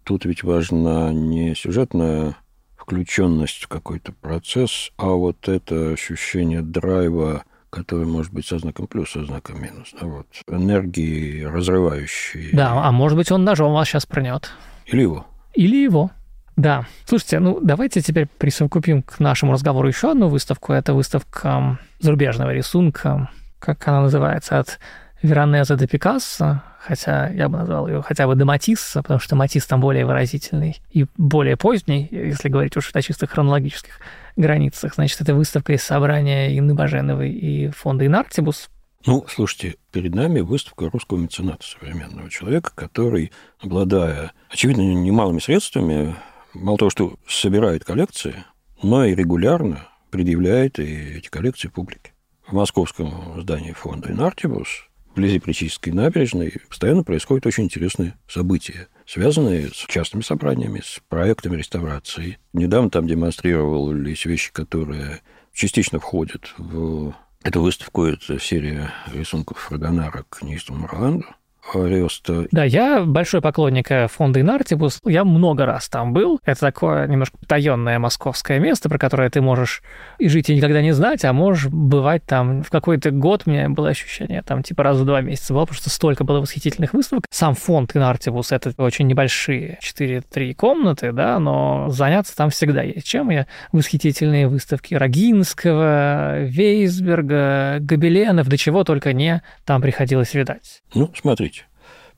[0.04, 2.36] тут ведь важна не сюжетная
[2.78, 9.12] включенность в какой-то процесс, а вот это ощущение драйва, который может быть со знаком плюс,
[9.12, 9.94] со знаком минус.
[10.00, 10.28] Да, вот.
[10.48, 12.50] Энергии разрывающие.
[12.54, 14.52] Да, а может быть, он ножом вас сейчас пронет.
[14.86, 15.26] Или его.
[15.54, 16.12] Или его.
[16.56, 16.86] Да.
[17.06, 20.74] Слушайте, ну давайте теперь присовокупим к нашему разговору еще одну выставку.
[20.74, 24.80] Это выставка зарубежного рисунка, как она называется, от
[25.22, 29.66] Веронеза до Пикассо, хотя я бы назвал ее хотя бы до Матисса, потому что Матисс
[29.68, 34.00] там более выразительный и более поздний, если говорить уж о чисто хронологических
[34.36, 34.96] границах.
[34.96, 38.70] Значит, это выставка из собрания Инны Баженовой и фонда Инартибус.
[39.06, 46.16] Ну, слушайте, перед нами выставка русского мецената, современного человека, который, обладая, очевидно, немалыми средствами,
[46.54, 48.36] мало того, что собирает коллекции,
[48.84, 52.14] но и регулярно предъявляет и эти коллекции публике.
[52.46, 59.86] В московском здании фонда «Инартибус» вблизи Причистской набережной постоянно происходят очень интересные события, связанные с
[59.88, 62.38] частными собраниями, с проектами реставрации.
[62.54, 65.22] Недавно там демонстрировались вещи, которые
[65.54, 68.06] частично входят в эту выставку.
[68.06, 71.26] Это серия рисунков Фрагонара к неистому Роланду.
[71.74, 72.48] Ареста.
[72.52, 75.00] Да, я большой поклонник э, фонда Инартибус.
[75.06, 76.40] Я много раз там был.
[76.44, 79.84] Это такое немножко потаенное московское место, про которое ты можешь
[80.18, 83.44] и жить и никогда не знать, а можешь бывать там в какой-то год.
[83.46, 86.40] У меня было ощущение, там типа раз в два месяца было, потому что столько было
[86.40, 87.26] восхитительных выставок.
[87.30, 93.30] Сам фонд Инартибус— это очень небольшие 4-3 комнаты, да, но заняться там всегда есть чем.
[93.30, 100.82] Я восхитительные выставки Рогинского, Вейсберга, Гобеленов, до чего только не там приходилось видать.
[100.94, 101.51] Ну, смотрите,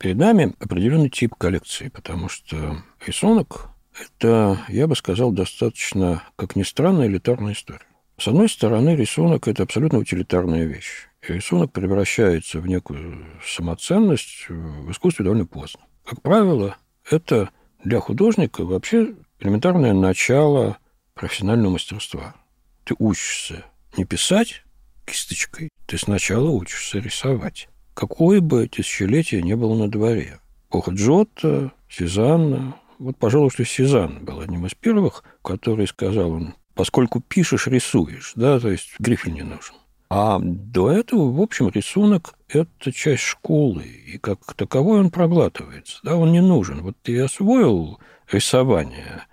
[0.03, 3.69] Перед нами определенный тип коллекции, потому что рисунок–
[4.19, 7.87] это, я бы сказал, достаточно, как ни странно, элитарная история.
[8.17, 11.07] С одной стороны, рисунок– это абсолютно утилитарная вещь.
[11.25, 15.79] И рисунок превращается в некую самоценность в искусстве довольно поздно.
[16.03, 16.75] Как правило,
[17.09, 20.79] это для художника вообще элементарное начало
[21.13, 22.35] профессионального мастерства.
[22.83, 23.63] Ты учишься
[23.95, 24.65] не писать
[25.05, 30.39] кисточкой, ты сначала учишься рисовать какое бы тысячелетие не было на дворе.
[30.69, 32.75] Эпоха Джотто, Сезанна.
[32.99, 38.59] Вот, пожалуй, что Сезанн был одним из первых, который сказал он, поскольку пишешь, рисуешь, да,
[38.59, 39.75] то есть грифель не нужен.
[40.09, 46.15] А до этого, в общем, рисунок– это часть школы, и как таковой он проглатывается, да,
[46.15, 46.81] он не нужен.
[46.81, 47.99] Вот ты освоил
[48.31, 49.23] рисование,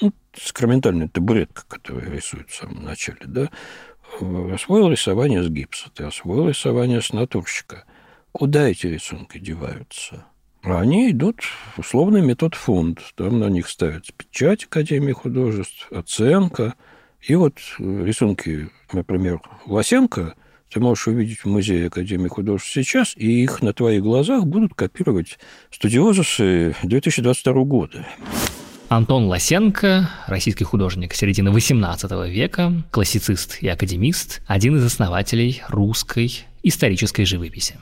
[0.00, 3.50] ну, сакраментальная табуретка, которая рисует в самом начале, да,
[4.52, 7.84] освоил рисование с гипса, ты освоил рисование с натурщика–
[8.32, 10.24] Куда эти рисунки деваются?
[10.62, 11.42] Они идут
[11.74, 13.00] в условный метод фонд.
[13.16, 16.74] Там на них ставится печать Академии художеств, оценка.
[17.20, 20.34] И вот рисунки, например, Лосенко
[20.72, 25.38] ты можешь увидеть в музее Академии художеств сейчас, и их на твоих глазах будут копировать
[25.70, 28.06] студиозусы 2022 года.
[28.88, 37.24] Антон Лосенко, российский художник середины XVIII века, классицист и академист, один из основателей русской исторической
[37.24, 37.78] живописи.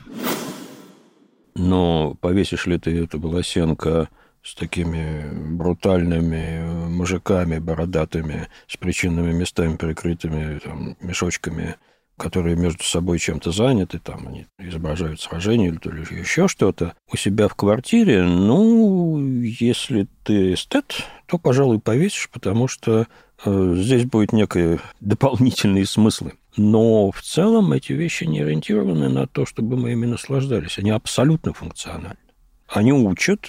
[1.55, 4.09] Но повесишь ли ты эту Волосенко
[4.45, 11.77] с такими брутальными мужиками бородатыми, с причинными местами, прикрытыми там, мешочками,
[12.17, 15.79] которые между собой чем-то заняты, там они изображают сражение или,
[16.11, 22.69] или еще что-то, у себя в квартире, ну, если ты эстет, то, пожалуй, повесишь, потому
[22.69, 23.07] что
[23.45, 26.33] э, здесь будет некие дополнительные смыслы.
[26.59, 30.79] Но в целом эти вещи не ориентированы на то, чтобы мы ими наслаждались.
[30.79, 32.19] Они абсолютно функциональны.
[32.67, 33.47] Они учат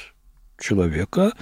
[0.60, 1.34] человека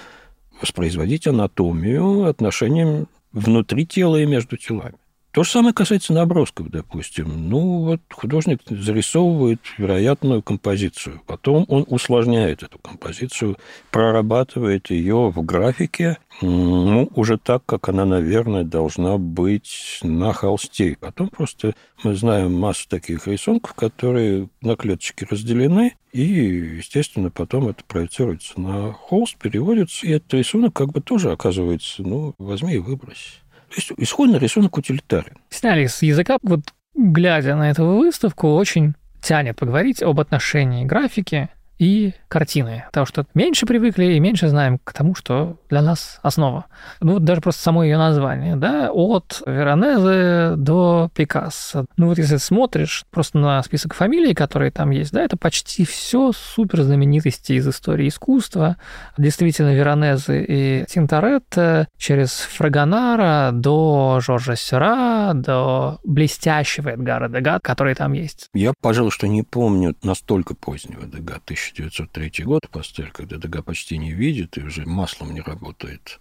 [0.62, 4.96] воспроизводить анатомию отношениям внутри тела и между телами.
[5.38, 7.48] То же самое касается набросков, допустим.
[7.48, 11.22] Ну, вот художник зарисовывает вероятную композицию.
[11.28, 13.56] Потом он усложняет эту композицию,
[13.92, 20.98] прорабатывает ее в графике, ну, уже так, как она, наверное, должна быть на холсте.
[21.00, 27.84] Потом просто мы знаем массу таких рисунков, которые на клеточки разделены, и, естественно, потом это
[27.84, 33.44] проецируется на холст, переводится, и этот рисунок как бы тоже оказывается, ну, возьми и выбрось.
[33.70, 35.38] То есть исходно рисунок утилитарен.
[35.50, 36.62] Сняли с языка, вот
[36.96, 42.86] глядя на эту выставку, очень тянет поговорить об отношении графики и картины.
[42.88, 46.66] Потому что меньше привыкли и меньше знаем к тому, что для нас основа.
[47.02, 51.86] Ну, вот даже просто само ее название, да, от Веронезе до Пикассо.
[51.98, 56.32] Ну, вот если смотришь просто на список фамилий, которые там есть, да, это почти все
[56.34, 58.78] супер знаменитости из истории искусства.
[59.18, 68.14] Действительно, Веронезе и Тинторетто через Фрагонара до Жоржа Сера, до блестящего Эдгара Дега, который там
[68.14, 68.50] есть.
[68.54, 71.40] Я, пожалуй, что не помню настолько позднего Дега,
[71.72, 76.20] 1903 год пастель, когда Дега почти не видит и уже маслом не работает,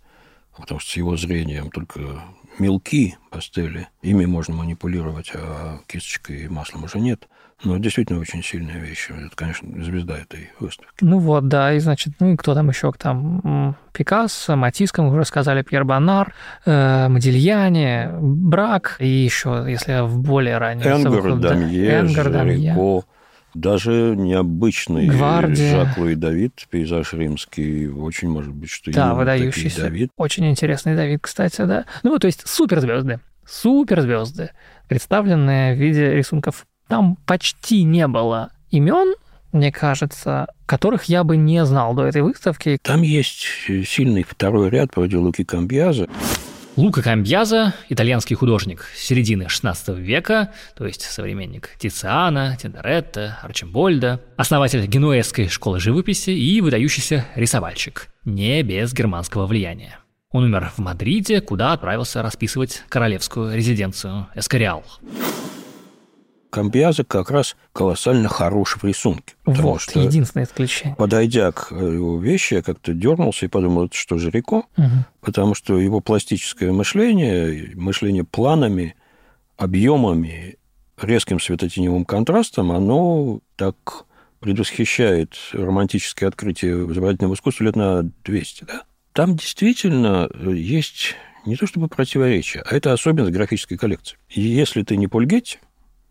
[0.56, 2.22] потому что с его зрением только
[2.58, 7.28] мелки пастели, ими можно манипулировать, а кисточкой и маслом уже нет.
[7.64, 9.08] Но действительно очень сильная вещь.
[9.08, 11.02] Это, конечно, звезда этой выставки.
[11.02, 13.76] Ну вот, да, и значит, ну и кто там еще там?
[13.94, 16.34] Пикассо, Матиско, мы уже сказали, Пьер Бонар,
[16.66, 20.84] э, Модильяне, Брак, и еще, если в более ранних...
[20.84, 23.04] Энгар, Дамье, Энгар, Дамье.
[23.56, 25.70] Даже необычный Гвардия.
[25.84, 29.76] Жак Луи Давид, пейзаж римский, очень может быть, что Да, выдающийся.
[29.76, 30.10] такие Давид.
[30.18, 31.86] Очень интересный Давид, кстати, да.
[32.02, 34.50] Ну, то есть суперзвезды, суперзвезды,
[34.88, 36.66] представленные в виде рисунков.
[36.86, 39.14] Там почти не было имен,
[39.52, 42.78] мне кажется, которых я бы не знал до этой выставки.
[42.82, 43.46] Там есть
[43.86, 46.08] сильный второй ряд вроде Луки Камбьяза.
[46.76, 55.48] Лука Камбьяза, итальянский художник середины XVI века, то есть современник Тициана, Тинторетто, Арчимбольда, основатель генуэзской
[55.48, 60.00] школы живописи и выдающийся рисовальщик, не без германского влияния.
[60.30, 64.84] Он умер в Мадриде, куда отправился расписывать королевскую резиденцию Эскориал.
[66.56, 69.34] Камбьяза как раз колоссально хорош в рисунке.
[69.44, 70.96] Потому Вот, что, единственное исключение.
[70.96, 74.62] подойдя к его вещи, я как-то дернулся и подумал, это что, Жирико?
[74.78, 75.04] Мгм.
[75.20, 78.94] Потому что его пластическое мышление, мышление планами,
[79.58, 80.56] объемами,
[80.98, 84.06] резким светотеневым контрастом, оно так
[84.40, 88.84] предвосхищает романтические открытия в изобразительном искусстве лет на 200, да?
[89.12, 94.16] Там действительно есть не то чтобы противоречие, а это особенность графической коллекции.
[94.30, 95.58] И если ты не Польгетти,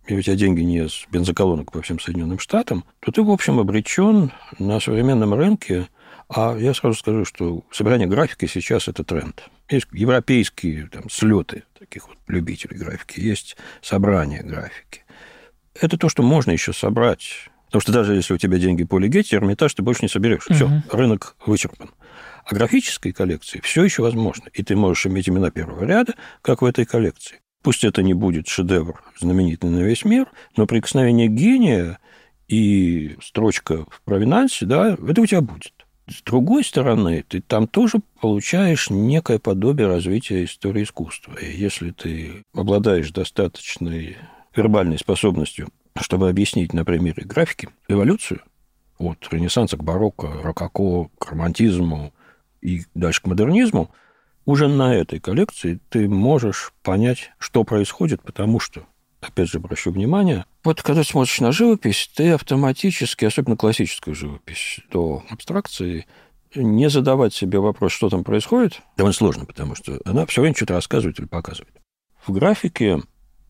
[0.07, 3.59] и у тебя деньги не с бензоколонок по всем Соединенным Штатам, то ты, в общем,
[3.59, 5.87] обречен на современном рынке.
[6.27, 9.43] А я сразу скажу, что собирание графики сейчас это тренд.
[9.69, 15.03] Есть европейские там, слеты таких вот любителей графики, есть собрание графики.
[15.79, 17.49] Это то, что можно еще собрать.
[17.67, 20.45] Потому что даже если у тебя деньги по Легете, Эрмитаж ты больше не соберешь.
[20.49, 20.83] Все, Мгм.
[20.91, 21.91] рынок вычерпан.
[22.45, 24.45] А графической коллекции все еще возможно.
[24.53, 27.39] И ты можешь иметь имена первого ряда, как в этой коллекции.
[27.65, 31.97] Пусть это не будет шедевр, знаменитый на весь мир, но прикосновение гения
[32.47, 35.73] и строчка в провинансе, да, это у тебя будет.
[36.07, 41.33] С другой стороны, ты там тоже получаешь некое подобие развития истории искусства.
[41.37, 44.17] И если ты обладаешь достаточной
[44.55, 48.41] вербальной способностью, чтобы объяснить на примере графики эволюцию
[48.99, 52.13] от Ренессанса к барокко, рококо, к романтизму
[52.61, 53.89] и дальше к модернизму,
[54.45, 58.85] уже на этой коллекции ты можешь понять, что происходит, потому что,
[59.21, 65.23] опять же, обращу внимание, вот когда смотришь на живопись, ты автоматически, особенно классическую живопись, до
[65.29, 66.05] абстракции,
[66.55, 70.73] не задавать себе вопрос, что там происходит, довольно сложно, потому что она все время что-то
[70.75, 71.73] рассказывает или показывает.
[72.25, 73.01] В графике,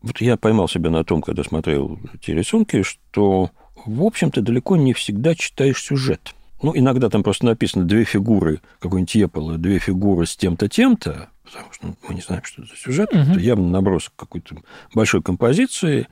[0.02, 3.50] вот я поймал себя на том, когда смотрел эти рисунки, что,
[3.84, 6.34] в общем-то, далеко не всегда читаешь сюжет.
[6.62, 11.72] Ну, иногда там просто написано две фигуры, какой-нибудь Епола, две фигуры с тем-то, тем-то, потому
[11.72, 13.12] что ну, мы не знаем, что это за сюжет.
[13.12, 13.32] Мгм.
[13.32, 14.56] Это явно набросок какой-то
[14.94, 16.08] большой композиции,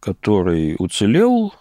[0.00, 1.54] который уцелел,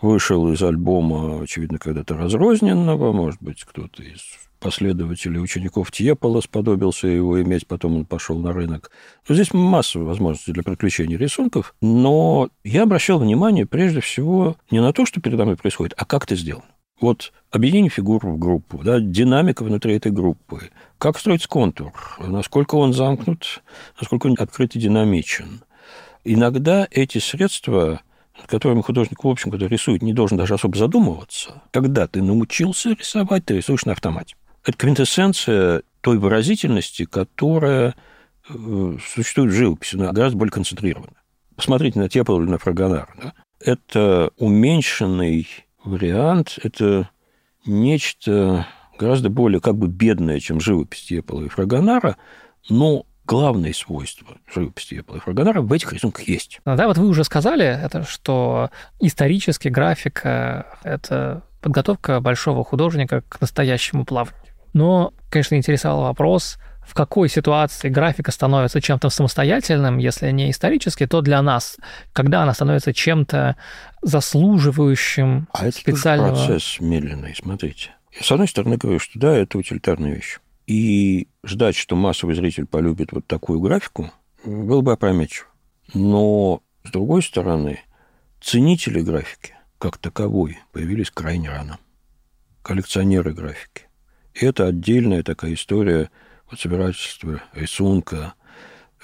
[0.00, 4.20] вышел из альбома, очевидно, когда-то разрозненного, может быть, кто-то из
[4.60, 8.90] последователей учеников Тьепола сподобился его иметь, потом он пошел на рынок.
[9.28, 14.92] Но здесь масса возможностей для приключений рисунков, но я обращал внимание прежде всего не на
[14.92, 16.66] то, что передо мной происходит, а как это сделано.
[17.00, 22.92] Вот объединение фигур в группу, да, динамика внутри этой группы, как строить контур, насколько он
[22.92, 23.62] замкнут,
[23.98, 25.62] насколько он открыт и динамичен.
[26.24, 28.02] Иногда эти средства,
[28.46, 31.62] которыми художник, в общем, когда рисует, не должен даже особо задумываться.
[31.70, 34.36] Когда ты научился рисовать, ты рисуешь на автомате.
[34.64, 37.94] Это квинтэссенция той выразительности, которая
[38.48, 41.16] э, существует в живописи, но гораздо более концентрированно.
[41.56, 43.08] Посмотрите на Тепла или на Фрагонара.
[43.22, 43.32] Да?
[43.58, 45.48] Это уменьшенный
[45.84, 47.08] вариант, это
[47.64, 48.66] нечто
[48.98, 52.16] гораздо более как бы бедное, чем живопись Тепла и Фрагонара,
[52.68, 56.60] но главное свойство живописи Тепла и Фрагонара в этих рисунках есть.
[56.64, 63.40] Ну да, вот вы уже сказали, это, что исторически графика– это подготовка большого художника к
[63.40, 64.36] настоящему плаванию.
[64.72, 71.20] Но, конечно, интересовал вопрос, в какой ситуации графика становится чем-то самостоятельным, если не исторически, то
[71.20, 71.76] для нас,
[72.12, 73.56] когда она становится чем-то
[74.02, 76.34] заслуживающим а это специального...
[76.34, 77.90] процесс медленный, смотрите.
[78.12, 80.38] Я, с одной стороны, говорю, что да, это утилитарная вещь.
[80.66, 84.10] И ждать, что массовый зритель полюбит вот такую графику,
[84.44, 85.48] было бы опрометчиво.
[85.94, 87.80] Но, с другой стороны,
[88.40, 91.78] ценители графики как таковой появились крайне рано.
[92.62, 93.86] Коллекционеры графики.
[94.34, 96.10] И это отдельная такая история
[96.58, 98.34] собирательства рисунка.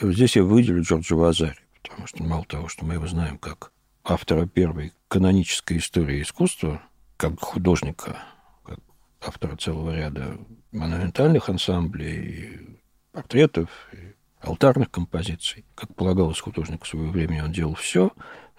[0.01, 3.73] Здесь я выделю Джорджа Вазари, потому что мало того, что мы его знаем как
[4.05, 6.83] автора первой канонической истории искусства,
[7.17, 8.19] как художника,
[8.65, 8.79] как
[9.21, 10.39] автора целого ряда
[10.73, 12.81] монументальных ансамблей,
[13.13, 15.65] портретов, и алтарных композиций.
[15.75, 18.13] Как полагалось художнику в свое время, он делал все,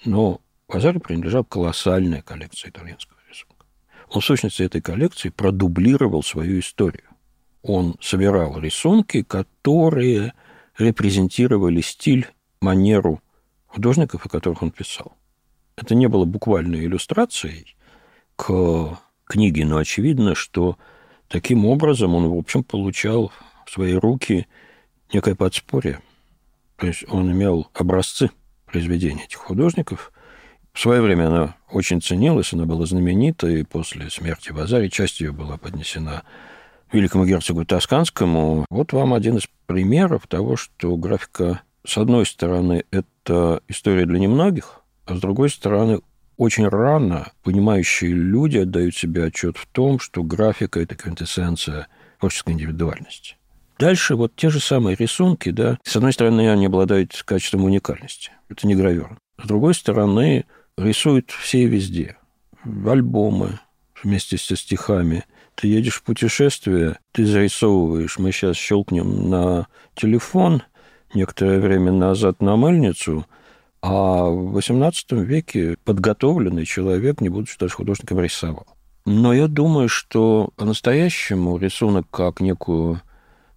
[0.06, 3.66] но Вазари принадлежал колоссальная коллекция итальянского рисунка.
[4.10, 7.04] Он, в сущности, этой коллекции продублировал свою историю.
[7.62, 10.34] Он собирал рисунки, которые
[10.78, 12.28] репрезентировали стиль,
[12.62, 13.22] манеру
[13.68, 15.14] художников, о которых он писал.
[15.76, 17.76] Это не было буквальной иллюстрацией
[18.36, 20.78] к книге, но очевидно, что
[21.28, 23.32] таким образом он, в общем, получал
[23.66, 24.48] в свои руки
[25.14, 26.02] некое подспорье.
[26.78, 28.32] То есть он имел образцы
[28.66, 30.12] произведений этих художников.
[30.74, 35.32] В свое время она очень ценилась, она была знаменита, и после смерти Вазари часть ее
[35.32, 36.24] была поднесена
[36.92, 38.66] великому герцогу Тосканскому.
[38.70, 44.82] Вот вам один из примеров того, что графика, с одной стороны, это история для немногих,
[45.06, 46.02] а с другой стороны,
[46.38, 51.88] очень рано понимающие люди отдают себе отчет в том, что графика– это квинтэссенция
[52.20, 53.36] творческой индивидуальности.
[53.80, 58.32] Дальше вот те же самые рисунки, да, с одной стороны, они обладают качеством уникальности.
[58.50, 59.18] Это не гравер.
[59.42, 60.46] С другой стороны,
[60.78, 62.18] рисуют все и везде.
[62.64, 63.60] Альбомы
[64.04, 65.26] вместе со стихами.
[65.60, 68.18] Ты едешь в путешествие, ты зарисовываешь.
[68.20, 70.64] Мы сейчас щелкнем на телефон
[71.14, 73.26] некоторое время назад на мыльницу–
[73.82, 78.66] а в XVIII веке подготовленный человек, не будучи даже художником, рисовал.
[79.06, 83.02] Но я думаю, что по-настоящему рисунок как некую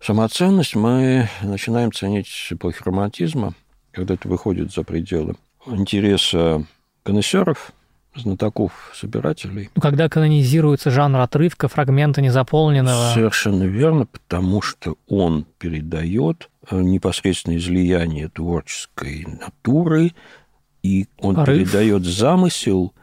[0.00, 3.54] самоценность мы начинаем ценить с эпохи романтизма,
[3.90, 5.34] когда это выходит за пределы
[5.66, 6.64] интереса
[7.02, 7.72] коннессеров,
[8.14, 9.70] знатоков, собирателей.
[9.74, 13.12] Ну, когда канонизируется жанр отрывка, фрагмента незаполненного.
[13.14, 20.12] Совершенно верно, потому что он передает э, непосредственное излияние творческой натуры,
[20.82, 21.58] и он Порыв.
[21.58, 22.94] передает замысел,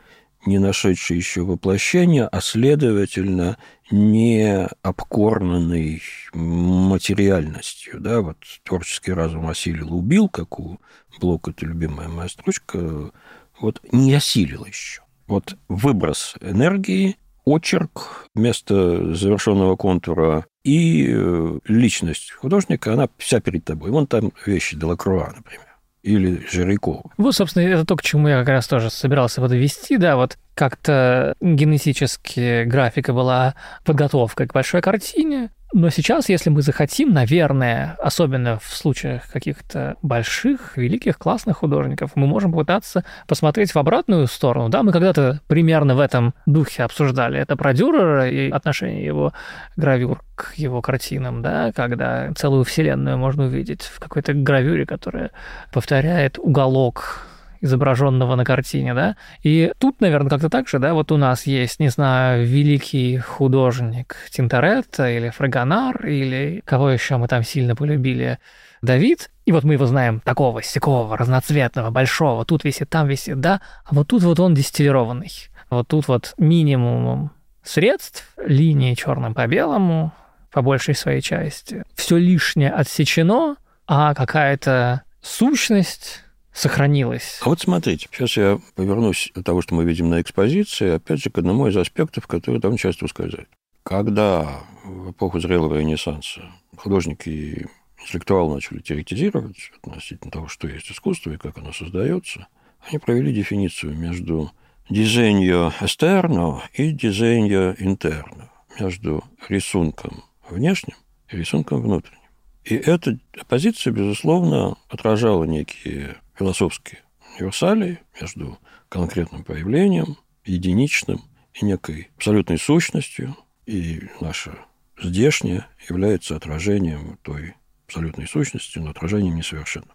[0.46, 3.58] не нашедший еще воплощения, а следовательно
[3.92, 6.02] не обкорнанный
[6.34, 8.00] материальностью.
[8.00, 8.22] Да?
[8.22, 10.80] Вот творческий разум осилил, убил, как у
[11.20, 13.12] Блока, это любимая моя строчка,
[13.60, 15.02] вот не осилил еще.
[15.28, 23.92] Вот выброс энергии, очерк вместо завершенного контура и э, личность художника, она вся перед тобой.
[23.92, 25.68] Вон там вещи Делакруа, например
[26.04, 27.12] или Жирякова.
[27.18, 31.36] Вот, собственно, это то, к чему я как раз тоже собирался подвести, да, вот как-то
[31.42, 38.76] генетически графика была подготовка к большой картине, но сейчас, если мы захотим, наверное, особенно в
[38.76, 44.70] случаях каких-то больших, великих, классных художников, мы можем попытаться посмотреть в обратную сторону.
[44.70, 49.34] Да, мы когда-то примерно в этом духе обсуждали это про Дюрера и отношение его
[49.76, 55.32] гравюр к его картинам, да, когда целую вселенную можно увидеть в какой-то гравюре, которая
[55.74, 57.28] повторяет уголок
[57.62, 59.16] изображенного на картине, да.
[59.44, 64.16] И тут, наверное, как-то так же, да, вот у нас есть, не знаю, великий художник
[64.32, 68.40] Тинторетто или Фрагонар, или кого еще мы там сильно полюбили,
[68.82, 73.62] Давид, и вот мы его знаем такого, сякого, разноцветного, большого, тут висит, там висит, да,
[73.86, 75.32] а вот тут вот он дистиллированный.
[75.70, 77.32] Вот тут вот минимум
[77.64, 80.14] средств, линии черным по белому,
[80.52, 81.84] по большей своей части.
[81.96, 86.24] Все лишнее отсечено, а какая-то сущность
[86.58, 87.40] сохранилось.
[87.42, 91.30] А вот смотрите, сейчас я повернусь от того, что мы видим на экспозиции, опять же,
[91.30, 93.48] к одному из аспектов, который довольно часто ускользает.
[93.84, 96.42] Когда в эпоху зрелого ренессанса
[96.76, 97.66] художники и
[98.02, 102.48] интеллектуалы начали теоретизировать относительно того, что есть искусство и как оно создается,
[102.88, 104.52] они провели дефиницию между
[104.90, 108.50] дизайньо эстерно и дизайньо интерно,
[108.80, 110.96] между рисунком внешним
[111.30, 112.18] и рисунком внутренним.
[112.64, 117.02] И эта позиция, безусловно, отражала некие философские
[117.38, 118.58] универсалии между
[118.90, 121.22] конкретным проявлением, единичным
[121.54, 123.36] и некой абсолютной сущностью,
[123.66, 124.58] и наша
[125.02, 127.56] здешняя является отражением той
[127.88, 129.92] абсолютной сущности, но отражением несовершенным.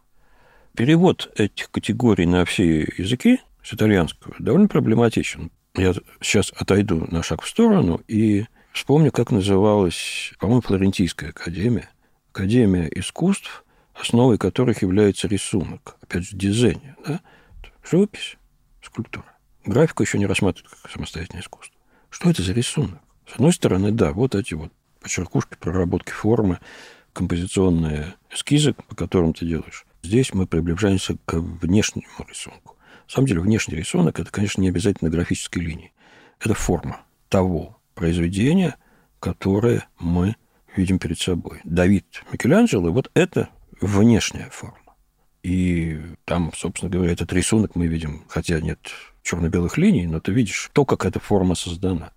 [0.76, 5.51] Перевод этих категорий на все языки с итальянского довольно проблематичен.
[5.74, 11.90] Я сейчас отойду на шаг в сторону и вспомню, как называлась, по-моему, Флорентийская академия.
[12.32, 13.64] Академия искусств,
[13.95, 15.97] основой которых является рисунок.
[16.03, 16.80] Опять же, дизайн.
[17.07, 17.20] Да?
[17.88, 18.36] Живопись,
[18.82, 19.26] скульптура.
[19.64, 21.76] Графику еще не рассматривают как самостоятельное искусство.
[22.11, 23.01] Что это за рисунок?
[23.30, 26.59] С одной стороны, да, вот эти вот подчеркушки, проработки формы,
[27.12, 29.84] композиционные эскизы, по которым ты делаешь.
[30.03, 32.76] Здесь мы приближаемся к внешнему рисунку.
[33.07, 35.93] На самом деле, внешний рисунок– это, конечно, не обязательно графической линии.
[36.40, 38.76] Это форма того произведения,
[39.20, 40.36] которое мы
[40.76, 41.61] видим перед собой.
[41.64, 43.51] Давид Микеланджело– вот это
[43.83, 44.78] внешняя форма.
[45.43, 48.78] И там, собственно говоря, этот рисунок мы видим, хотя нет
[49.22, 52.12] черно-белых линий, но ты видишь то, как эта форма создана.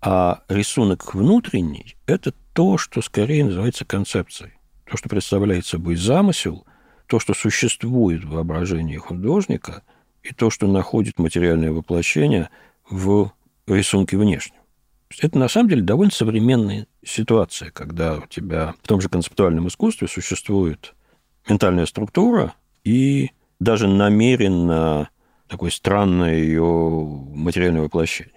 [0.00, 4.52] А рисунок внутренний– это то, что скорее называется концепцией.
[4.84, 6.66] То, что представляет собой замысел,
[7.06, 9.82] то, что существует в воображении художника,
[10.22, 12.50] и то, что находит материальное воплощение
[12.88, 13.32] в
[13.66, 14.56] рисунке внешнем.
[15.20, 20.08] Это на самом деле довольно современная ситуация, когда у тебя в том же концептуальном искусстве
[20.08, 20.94] существует
[21.48, 23.30] ментальная структура и
[23.60, 25.10] даже намеренно
[25.48, 28.32] такое странное ее материальное воплощение.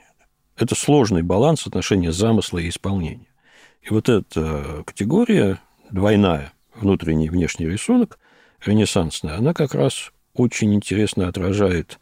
[0.58, 3.28] Это сложный баланс отношения замысла и исполнения.
[3.82, 5.60] И вот эта категория
[5.92, 8.20] двойная, внутренний и внешний рисунок,
[8.66, 12.00] ренессансная, она как раз очень интересно отражает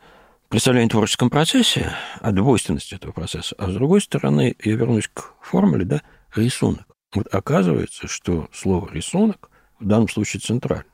[0.49, 1.91] представление о творческом процессе,
[2.21, 3.55] о двойственности этого процесса.
[3.57, 6.01] А с другой стороны, я вернусь к формуле, да,
[6.35, 6.85] рисунок.
[7.13, 9.49] Вот оказывается, что слово «рисунок»
[9.79, 10.85] в данном случае центрально.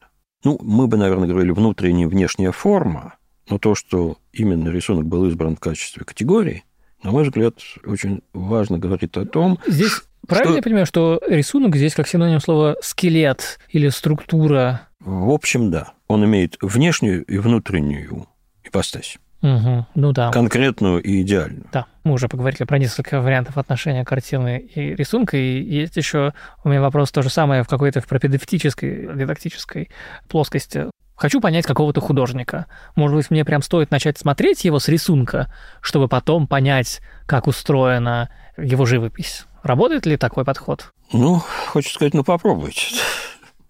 [0.43, 3.15] Ну, мы бы, наверное, говорили внутренняя и внешняя форма,
[3.49, 6.63] но то, что именно рисунок был избран в качестве категории,
[7.03, 9.59] на мой взгляд, очень важно говорит о том...
[9.67, 14.87] Здесь правильно я понимаю, что рисунок здесь как синоним слова «скелет» или «структура»?
[14.99, 15.93] В общем, да.
[16.07, 18.27] Он имеет внешнюю и внутреннюю
[18.63, 19.17] ипостась.
[19.41, 20.31] Угу, ну да.
[20.31, 21.65] Конкретную и идеальную.
[21.71, 26.33] Да, мы уже поговорили про несколько вариантов отношения картины и рисунка, и есть еще
[26.63, 29.89] у меня вопрос то же самое в какой-то в пропедевтической, дидактической
[30.27, 30.85] плоскости.
[31.15, 32.67] Хочу понять какого-то художника.
[32.95, 38.29] Может быть, мне прям стоит начать смотреть его с рисунка, чтобы потом понять, как устроена
[38.57, 39.45] его живопись.
[39.63, 40.91] Работает ли такой подход?
[41.13, 42.95] Ну, хочется сказать, ну попробуйте.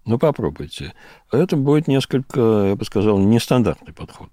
[0.04, 0.94] Ну попробуйте.
[1.30, 4.30] Это будет несколько, я бы сказал, нестандартный подход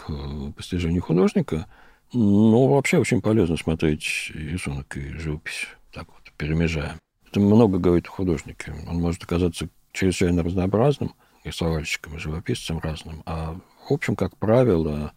[0.00, 1.66] к постижению художника.
[2.12, 6.96] Но вообще очень полезно смотреть рисунок и живопись так вот, перемежая.
[7.28, 8.74] Это много говорит о художнике.
[8.88, 13.22] Он может оказаться чрезвычайно разнообразным– рисовальщиком и живописцем разным.
[13.26, 13.56] А
[13.88, 15.12] в общем, как правило,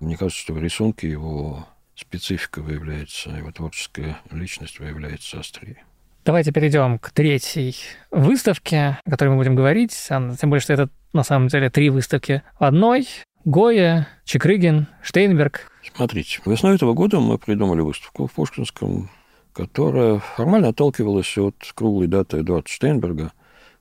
[0.00, 5.84] мне кажется, что в рисунке его специфика выявляется, его творческая личность выявляется острее.
[6.24, 7.76] Давайте перейдем к третьей
[8.10, 9.92] выставке, о которой мы будем говорить.
[10.08, 13.06] Тем более, что это на самом деле три выставки в одной.
[13.46, 15.70] Гоя, Чекрыгин, Штейнберг.
[15.94, 19.10] Смотрите, весной этого года мы придумали выставку в Пушкинском,
[19.52, 23.32] которая формально отталкивалась от круглой даты Эдуарда Штейнберга,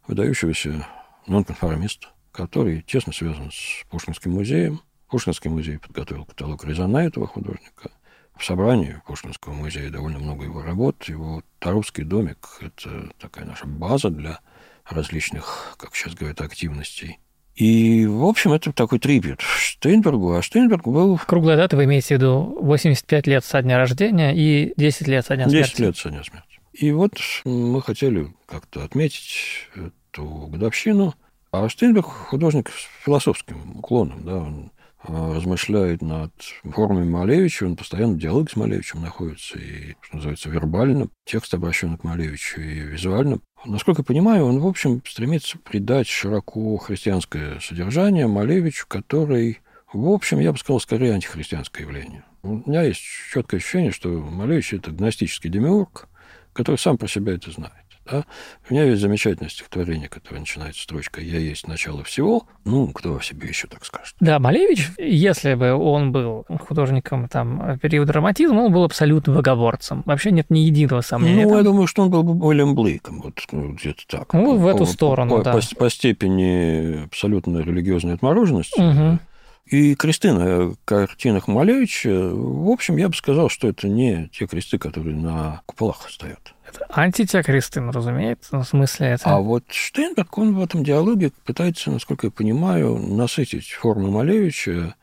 [0.06, 0.86] выдающегося
[1.28, 4.82] нонконформист, который тесно связан с Пушкинским музеем.
[5.08, 7.90] Пушкинский музей подготовил каталог Резана этого художника.
[8.36, 11.06] В собрании Пушкинского музея довольно много его работ.
[11.06, 14.42] Его Тарусский домик– это такая наша база для
[14.84, 17.20] различных, как сейчас говорят, активностей.
[17.56, 20.34] И, в общем, это такой трибют Штейнбергу.
[20.34, 21.20] А Штейнберг был...
[21.20, 25.36] Круглая дата, вы имеете в виду 85 лет со дня рождения и 10 лет со
[25.36, 25.70] дня смерти?
[25.70, 26.60] 10 лет со дня смерти.
[26.74, 27.14] И вот
[27.46, 31.14] мы хотели как-то отметить эту годовщину.
[31.52, 34.72] А Штейнберг художник с философским уклоном, да, он
[35.06, 36.32] а, размышляет над
[36.64, 41.98] формами Малевича, он постоянно в диалоге с Малевичем находится, и, что называется, вербально, текст обращен
[41.98, 43.40] к Малевичу, и визуально.
[43.66, 49.60] Насколько я понимаю, он, в общем, стремится придать широко христианское содержание Малевичу, который,
[49.92, 52.24] в общем, я бы сказал, скорее антихристианское явление.
[52.42, 53.02] У меня есть
[53.32, 56.10] четкое ощущение, что Малевич– это гностический демиург,
[56.52, 57.83] который сам про себя это знает.
[58.06, 58.26] Да?
[58.70, 62.48] У меня есть замечательное стихотворение, которое начинается строчкой «Я есть начало всего».
[62.66, 64.16] Ну, кто о себе еще так скажет?
[64.20, 70.04] Да, Малевич, если бы он был художником там, периода романтизма, он был абсолютно богоборцем.
[70.06, 71.44] Вообще нет ни единого сомнения.
[71.44, 71.58] Ну, там.
[71.58, 74.34] я думаю, что он был бы Уильям Блейком, вот ну, где-то так.
[74.34, 75.54] Ну, в эту по, сторону, по, да.
[75.54, 78.80] По, по степени абсолютно религиозной отмороженности.
[78.80, 79.20] Угу.
[79.66, 84.78] И кресты на картинах Малевича, в общем, я бы сказал, что это не те кресты,
[84.78, 86.54] которые на куполах стоят.
[86.76, 89.24] Это ну, разумеется, в смысле это...
[89.30, 94.96] А вот Штейнберг, он в этом диалоге пытается, насколько я понимаю, насытить форму Малевича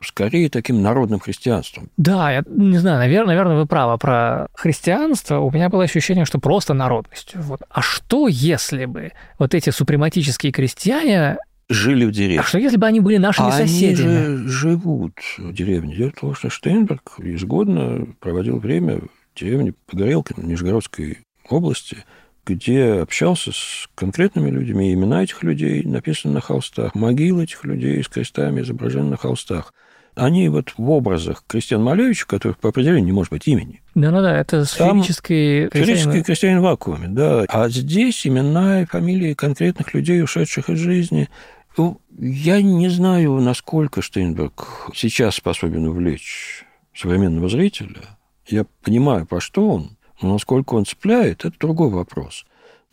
[0.00, 1.88] скорее таким народным христианством.
[1.96, 3.98] Да, я не знаю, наверное, наверное, вы правы.
[3.98, 7.40] Про христианство у меня было ощущение, что просто народностью.
[7.42, 7.62] Вот.
[7.70, 12.40] А что, если бы вот эти супрематические крестьяне жили в деревне.
[12.40, 14.26] А что, если бы они были нашими а соседями?
[14.26, 15.96] Они же живут в деревне.
[15.96, 19.00] Дело в том, что Штейнберг ежегодно проводил время
[19.36, 21.18] деревне Погорелки Нижегородской
[21.48, 22.04] области,
[22.46, 24.92] где общался с конкретными людьми.
[24.92, 26.94] Имена этих людей написаны на холстах.
[26.94, 29.72] Могилы этих людей с крестами изображены на холстах.
[30.14, 33.82] Они вот в образах Кристиан Малевича, которых по определению не может быть имени.
[33.96, 37.44] Да-да-да, это сферический Сферический крестьянин в вакууме, да.
[37.48, 41.28] А здесь имена и фамилии конкретных людей, ушедших из жизни.
[41.76, 46.64] Ну, я не знаю, насколько Штейнберг сейчас способен увлечь
[46.94, 48.13] современного зрителя.
[48.46, 52.44] Я понимаю, про что он, но насколько он цепляет, это другой вопрос.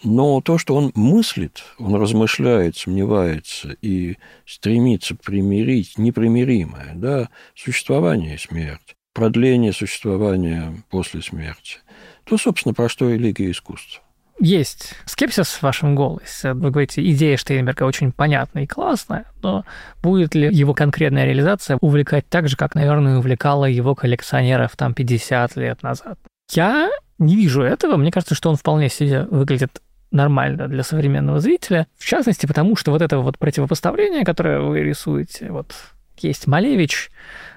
[0.04, 8.39] Но то, что он мыслит, он размышляет, сомневается и стремится примирить непримиримое, да, существование и
[8.39, 11.78] смерть, продление существования после смерти,
[12.24, 13.18] то, собственно, про что и
[13.52, 14.04] искусство.
[14.42, 16.54] Есть скепсис в вашем голосе.
[16.54, 19.66] Вы говорите, идея Штейнберга очень понятная и классная, но
[20.02, 25.58] будет ли его конкретная реализация увлекать так же, как, наверное, увлекала его коллекционеров там 50
[25.58, 26.18] лет назад?
[26.52, 26.89] Я
[27.20, 27.98] не вижу этого.
[27.98, 29.80] Мне кажется, что он вполне себе выглядит
[30.10, 31.86] нормально для современного зрителя.
[32.00, 35.76] В частности, потому что вот это вот противопоставление, которое вы рисуете, вот
[36.24, 37.12] есть Малевич,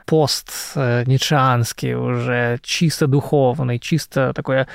[0.07, 4.67] пост ницшеанский уже, чисто духовный, чисто такой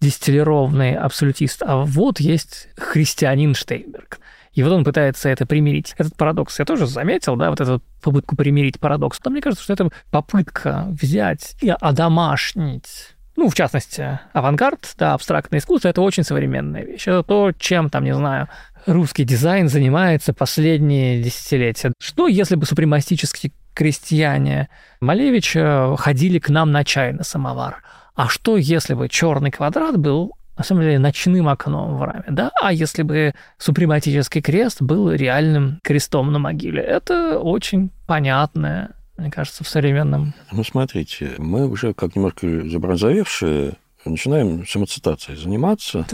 [0.00, 1.62] дистиллированный абсолютист.
[1.62, 4.18] А вот есть христианин Штейнберг.
[4.52, 5.94] И вот он пытается это примирить.
[5.98, 9.20] Этот парадокс я тоже заметил, да, вот эту попытку примирить парадокс.
[9.24, 15.60] Но мне кажется, что это попытка взять и одомашнить ну, в частности, авангард, да, абстрактное
[15.60, 17.06] искусство– это очень современная вещь.
[17.06, 18.48] Это то, чем, там, не знаю,
[18.88, 21.92] русский дизайн занимается последние десятилетия.
[22.00, 24.68] Что, если бы супремастические крестьяне
[25.00, 27.82] Малевича ходили к нам на чай на самовар?
[28.14, 32.50] А что, если бы черный квадрат был на самом деле ночным окном в раме, да?
[32.60, 36.82] А если бы супрематический крест был реальным крестом на могиле?
[36.82, 40.32] Это очень понятная мне кажется, в современном...
[40.52, 43.74] Ну, смотрите, мы уже как немножко забронзовевшие
[44.04, 46.06] начинаем самоцитацией заниматься,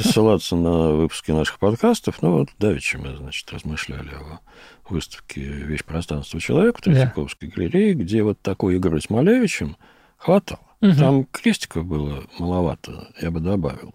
[0.00, 2.22] ссылаться на выпуски наших подкастов.
[2.22, 4.40] Ну, вот давеча мы, значит, размышляли о
[4.88, 7.52] выставке «Вещь пространства человека» в Третьяковской да.
[7.54, 9.76] галерее, где вот такой игры с Малевичем
[10.16, 10.60] хватало.
[10.82, 10.94] Угу.
[10.98, 13.94] Там крестиков было маловато, я бы добавил.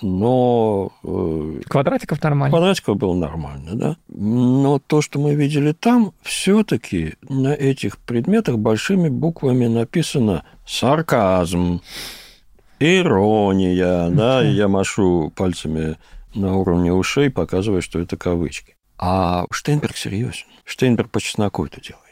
[0.00, 0.90] Но...
[1.04, 2.50] Э, квадратиков нормально.
[2.50, 3.96] Квадратиков было нормально, да.
[4.08, 11.82] Но то, что мы видели там, все-таки на этих предметах большими буквами написано «сарказм»,
[12.78, 15.96] «ирония», да, и я машу пальцами
[16.34, 18.76] на уровне ушей, показывая, что это кавычки.
[18.98, 20.46] А Штейнберг серьезен.
[20.64, 22.04] Штейнберг по чесноку это делает.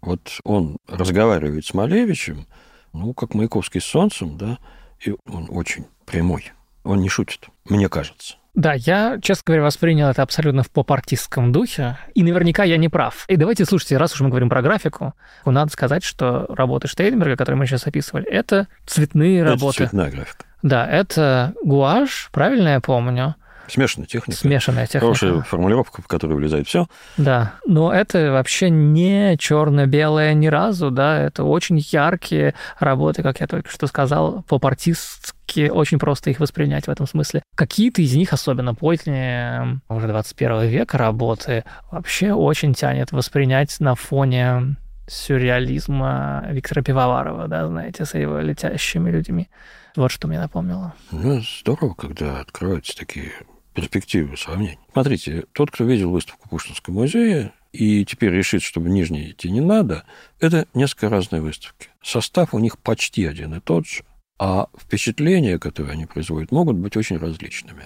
[0.00, 2.46] Вот он разговаривает с Малевичем,
[2.92, 4.58] ну, как Маяковский с солнцем, да,
[5.04, 6.52] и он очень прямой.
[6.84, 8.36] Он не шутит, мне кажется.
[8.54, 13.24] Да, я, честно говоря, воспринял это абсолютно в поп-артистском духе, и наверняка я не прав.
[13.28, 17.58] И давайте, слушайте, раз уж мы говорим про графику, надо сказать, что работы Штейнберга, которые
[17.58, 19.76] мы сейчас описывали, это цветные это работы.
[19.78, 20.44] цветная графика.
[20.62, 23.36] Да, это гуашь, правильно я помню.
[23.70, 24.38] Смешанная техника.
[24.38, 25.06] Смешанная техника.
[25.06, 26.86] Хорошая формулировка, в которую влезает все.
[27.16, 33.46] Да, но это вообще не черно-белое ни разу, да, это очень яркие работы, как я
[33.46, 37.42] только что сказал, поп-артистски очень просто их воспринять в этом смысле.
[37.54, 44.76] Какие-то из них, особенно поздние, уже 21 века работы, вообще очень тянет воспринять на фоне
[45.06, 49.48] сюрреализма Виктора Пивоварова, да, знаете, с его летящими людьми.
[49.96, 50.94] Вот что мне напомнило.
[51.10, 53.32] Ну, здорово, когда открываются такие
[53.80, 54.78] перспективы сравнений.
[54.92, 59.60] Смотрите, тот, кто видел выставку Пушкинского музея и теперь решит, что в Нижний идти не
[59.60, 60.04] надо,
[60.38, 61.88] это несколько разные выставки.
[62.02, 64.04] Состав у них почти один и тот же,
[64.38, 67.84] а впечатления, которые они производят, могут быть очень различными.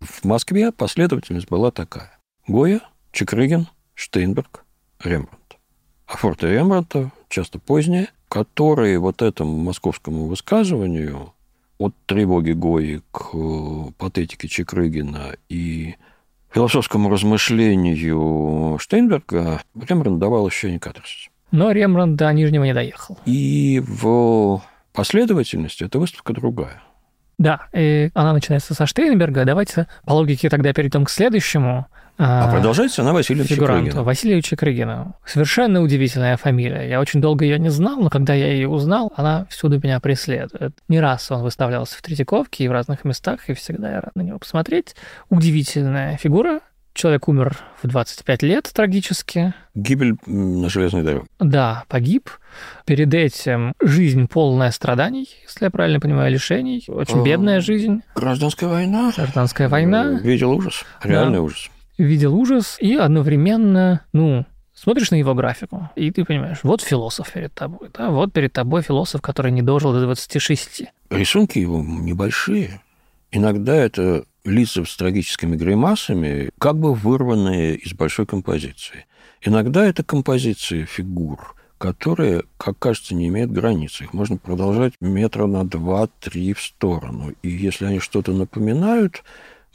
[0.00, 2.18] В Москве последовательность была такая.
[2.46, 2.80] Гоя,
[3.12, 4.64] Чекрыгин, Штейнберг,
[5.02, 5.56] Рембрандт.
[6.06, 11.32] А форты Рембрандта, часто поздние, которые вот этому московскому высказыванию
[11.78, 15.94] от тревоги Гои к э, патетике Чекрыгина и
[16.52, 21.30] философскому размышлению Штейнберга Рембрандт давал ощущение катарсиса.
[21.50, 23.18] Но Рембрандт до Нижнего не доехал.
[23.24, 24.62] И в
[24.92, 26.82] последовательности эта выставка другая.
[27.38, 29.44] Да, и она начинается со Штейнберга.
[29.44, 31.86] Давайте по логике тогда перейдем к следующему.
[32.18, 35.14] А, а продолжается она Василию фигуранту, Василию Чекрыгину.
[35.24, 36.88] Совершенно удивительная фамилия.
[36.88, 40.72] Я очень долго ее не знал, но когда я ее узнал, она всюду меня преследует.
[40.88, 44.22] Не раз он выставлялся в Третьяковке и в разных местах, и всегда я рад на
[44.22, 44.96] него посмотреть.
[45.30, 46.60] Удивительная фигура,
[46.98, 49.54] Человек умер в 25 лет трагически.
[49.76, 51.26] Гибель на железной дороге.
[51.38, 52.28] Да, погиб.
[52.86, 56.84] Перед этим жизнь полная страданий, если я правильно понимаю, лишений.
[56.88, 58.02] Очень бедная жизнь.
[58.16, 59.12] Гражданская война.
[59.16, 60.18] Гражданская война.
[60.20, 60.84] Видел ужас.
[61.04, 61.42] Реальный да.
[61.42, 61.70] ужас.
[61.98, 67.52] Видел ужас и одновременно, ну, смотришь на его графику, и ты понимаешь, вот философ перед
[67.52, 70.84] тобой, да, вот перед тобой философ, который не дожил до 26.
[71.10, 72.80] Рисунки его небольшие.
[73.32, 79.06] Иногда это лица с трагическими гримасами, как бы вырванные из большой композиции.
[79.42, 84.00] Иногда это композиции фигур, которые, как кажется, не имеют границ.
[84.00, 87.32] Их можно продолжать метра на два-три в сторону.
[87.42, 89.22] И если они что-то напоминают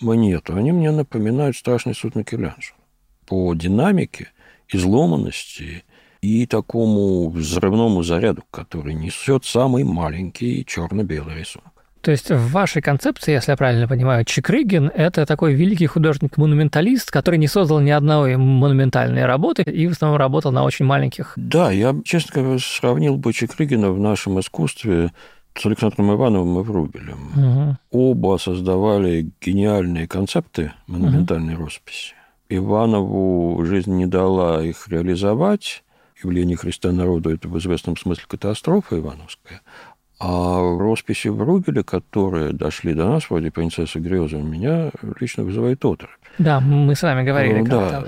[0.01, 2.77] мне, то они мне напоминают страшный суд Микеланджело.
[3.25, 4.29] По динамике,
[4.69, 5.83] изломанности
[6.21, 11.73] и такому взрывному заряду, который несет самый маленький черно-белый рисунок.
[12.03, 17.39] То есть в вашей концепции, если я правильно понимаю, Чикрыгин– это такой великий художник-монументалист, который
[17.39, 21.31] не создал ни одной монументальной работы и в основном работал на очень маленьких.
[21.37, 25.13] Да, я, честно говоря, сравнил бы Чикрыгина в нашем искусстве
[25.55, 27.77] с Александром Ивановым и Врубелем.
[27.91, 28.01] Угу.
[28.11, 31.63] Оба создавали гениальные концепты монументальной угу.
[31.63, 32.15] росписи.
[32.49, 35.83] Иванову жизнь не дала их реализовать.
[36.23, 39.61] Явление Христа народу– это в известном смысле катастрофа ивановская.
[40.19, 46.17] А росписи Вругеля, которые дошли до нас, вроде «Принцессы грезы», меня лично вызывает отрыв.
[46.37, 47.59] Да, мы с вами говорили.
[47.59, 48.03] Ну, да.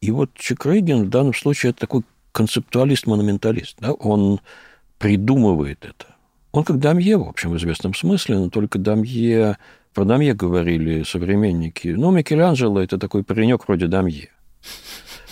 [0.00, 3.76] И вот Чекрыгин в данном случае это такой концептуалист-монументалист.
[3.80, 3.92] Да?
[3.92, 4.40] Он
[4.98, 6.14] придумывает это.
[6.52, 9.58] Он как Дамье, в общем, в известном смысле, но только Дамье...
[9.94, 11.88] Про Дамье говорили современники.
[11.88, 14.30] Ну, Микеланджело– это такой паренек вроде Дамье.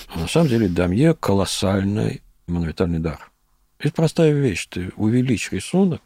[0.08, 3.30] А на самом деле Дамье– колоссальный монументальный дар.
[3.78, 4.66] Это простая вещь.
[4.66, 6.02] Ты увеличь рисунок,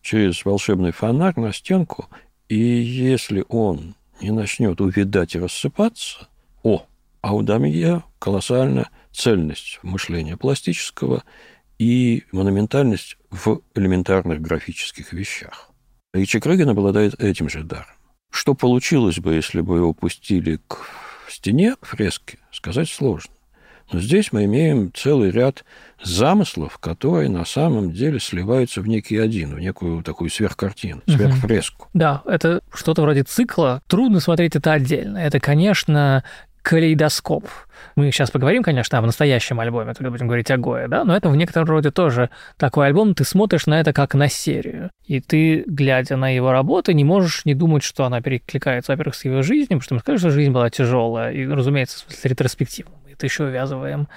[0.00, 2.08] через волшебный фонарь на стенку,
[2.48, 6.28] и если он не начнет увидать и рассыпаться,
[6.62, 6.86] о,
[7.20, 11.22] а у Дамье колоссальная цельность мышления пластического
[11.78, 15.70] и монументальность в элементарных графических вещах.
[16.14, 17.86] И Чекрыгин обладает этим же даром.
[18.30, 20.78] Что получилось бы, если бы его пустили к
[21.28, 23.32] стене, к фреске, сказать сложно.
[23.92, 25.64] Но здесь мы имеем целый ряд
[26.02, 31.88] замыслов, которые на самом деле сливаются в некий один, в некую такую сверхкартину, сверхфреску.
[31.92, 33.82] Да, это что-то вроде цикла.
[33.86, 35.18] Трудно смотреть это отдельно.
[35.18, 36.24] Это, конечно,
[36.62, 37.46] калейдоскоп.
[37.96, 41.28] Мы сейчас поговорим, конечно, о настоящем альбоме, когда будем говорить о Гое, да, но это
[41.28, 45.64] в некотором роде тоже такой альбом, ты смотришь на это как на серию, и ты,
[45.66, 49.80] глядя на его работы, не можешь не думать, что она перекликается, во-первых, с его жизнью,
[49.80, 52.92] потому что мы скажем, что жизнь была тяжелая, и, разумеется, в смысле ретроспективно
[53.22, 54.08] это еще увязываем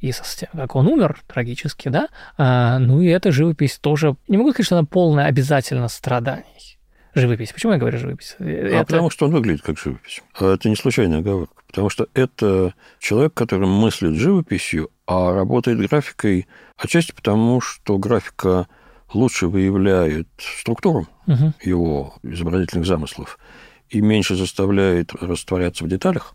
[0.00, 4.36] и со тем, как он умер трагически, да, а, ну и эта живопись тоже, не
[4.36, 6.78] могу сказать, что она полная обязательно страданий.
[7.14, 7.52] Живопись.
[7.52, 8.36] Почему я говорю живопись?
[8.38, 8.86] А это...
[8.86, 10.22] потому что он выглядит как живопись.
[10.40, 11.61] А это не случайная оговорка.
[11.72, 16.46] Потому что это человек, который мыслит живописью, а работает графикой
[16.76, 18.68] отчасти потому, что графика
[19.14, 21.54] лучше выявляет структуру угу.
[21.64, 23.38] его изобразительных замыслов
[23.88, 26.34] и меньше заставляет растворяться в деталях,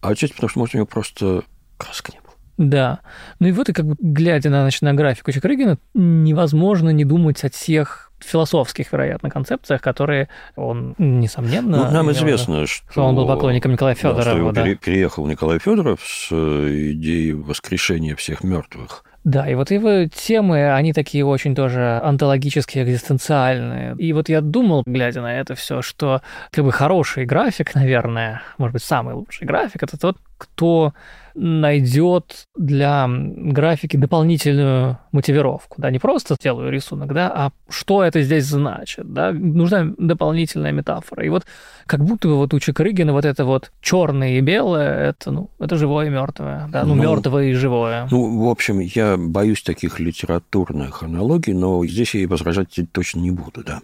[0.00, 1.44] а отчасти потому, что, может, у него просто
[1.78, 2.21] краска не было.
[2.58, 3.00] Да.
[3.38, 7.42] Ну и вот, и как бы, глядя на, значит, на графику Чикрыгина, невозможно не думать
[7.44, 11.86] о тех философских, вероятно, концепциях, которые он, несомненно...
[11.86, 12.90] Ну, нам известно, что...
[12.90, 14.22] что он был поклонником Николая Федорова.
[14.22, 14.74] Да, что его да.
[14.74, 19.04] переехал Николай Федоров с э, идеей воскрешения всех мертвых.
[19.24, 23.94] Да, и вот его темы, они такие очень тоже антологические, экзистенциальные.
[23.96, 28.72] И вот я думал, глядя на это все, что как бы хороший график, наверное, может
[28.72, 30.92] быть, самый лучший график, это тот, кто
[31.34, 35.80] найдет для графики дополнительную мотивировку.
[35.80, 39.12] Да, не просто делаю рисунок, да, а что это здесь значит.
[39.12, 39.32] Да?
[39.32, 41.24] Нужна дополнительная метафора.
[41.24, 41.44] И вот
[41.86, 45.76] как будто бы вот у Чикрыгина вот это вот черное и белое, это, ну, это
[45.76, 46.68] живое и мертвое.
[46.70, 46.84] Да?
[46.84, 48.08] Ну, ну, мертвое и живое.
[48.10, 53.30] Ну, в общем, я боюсь таких литературных аналогий, но здесь я и возражать точно не
[53.30, 53.80] буду, да.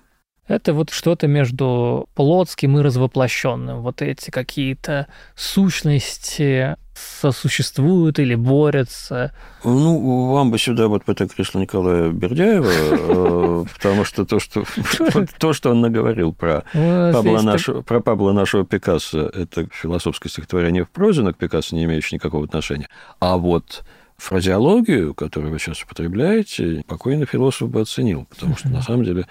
[0.48, 3.82] Это вот что-то между плотским и развоплощенным.
[3.82, 6.76] Вот эти какие-то сущности
[7.20, 9.32] сосуществуют или борются.
[9.64, 14.64] Ну, вам бы сюда вот это кресло Николая Бердяева, э, потому что то, что,
[15.38, 20.90] то, что он наговорил про Пабло, нашего, про Пабло нашего Пикассо, это философское стихотворение в
[20.90, 22.88] прозе, но к Пикассо не имеющее никакого отношения.
[23.20, 23.84] А вот
[24.16, 29.26] фразеологию, которую вы сейчас употребляете, покойный философ бы оценил, потому что, на самом деле,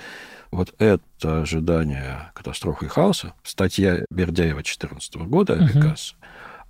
[0.51, 6.15] вот это ожидание катастрофы и хаоса, статья Бердяева 2014 года о Пикассо,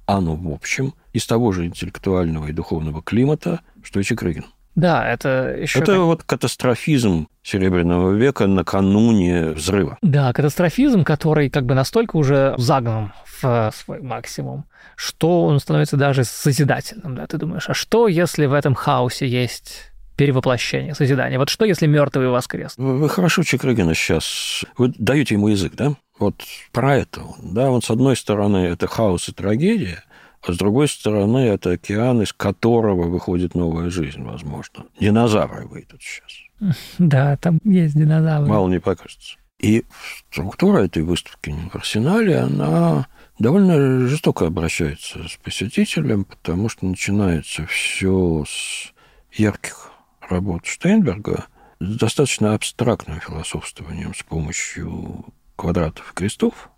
[0.08, 4.46] оно, в общем, из того же интеллектуального и духовного климата, что и Чекрыгин.
[4.76, 5.80] Да, это еще...
[5.80, 9.98] Это вот катастрофизм Серебряного века накануне взрыва.
[10.02, 16.24] Да, катастрофизм, который как бы настолько уже загнан в свой максимум, что он становится даже
[16.24, 21.40] созидательным, да, ты думаешь, а что, если в этом хаосе есть перевоплощение, созидание.
[21.40, 22.74] Вот что, если мертвый воскрес?
[22.78, 24.66] Вы, хорошо Чекрыгина сейчас...
[24.78, 25.94] Вы даете ему язык, да?
[26.20, 26.44] Вот
[26.74, 27.22] про это.
[27.42, 30.04] Да, вот с одной стороны это хаос и трагедия,
[30.42, 34.86] а с другой стороны это океан, из которого выходит новая жизнь, возможно.
[35.00, 36.76] Динозавры выйдут сейчас.
[36.98, 38.50] Да, там есть динозавры.
[38.50, 39.38] Мало не покажется.
[39.60, 39.86] И
[40.32, 43.08] структура этой выставки в арсенале, она
[43.38, 48.92] довольно жестоко обращается с посетителем, потому что начинается все с
[49.32, 49.87] ярких
[50.30, 51.46] работ Штейнберга,
[51.80, 55.26] с достаточно абстрактным философствованием с помощью
[55.56, 56.70] квадратов и крестов.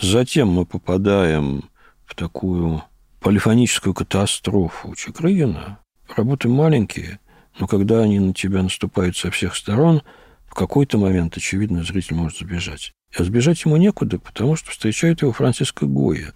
[0.00, 1.70] Затем мы попадаем
[2.04, 2.82] в такую
[3.20, 5.78] полифоническую катастрофу Чекрыгина.
[6.16, 7.18] Работы маленькие,
[7.58, 10.02] но когда они на тебя наступают со всех сторон,
[10.46, 12.92] в какой-то момент, очевидно, зритель может сбежать.
[13.16, 16.32] А сбежать ему некуда, потому что встречает его Франциско Гоя,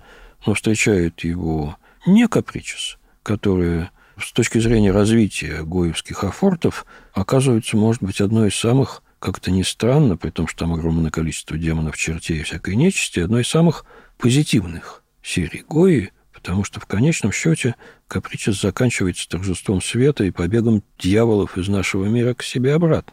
[0.46, 3.88] но встречает его не Капричес, который
[4.20, 10.16] с точки зрения развития гоевских афортов оказывается, может быть, одной из самых как-то не странно,
[10.16, 13.84] при том, что там огромное количество демонов, чертей и всякой нечисти, одной из самых
[14.18, 17.74] позитивных серий Гои, потому что в конечном счете
[18.08, 23.12] Капричес заканчивается торжеством света и побегом дьяволов из нашего мира к себе обратно.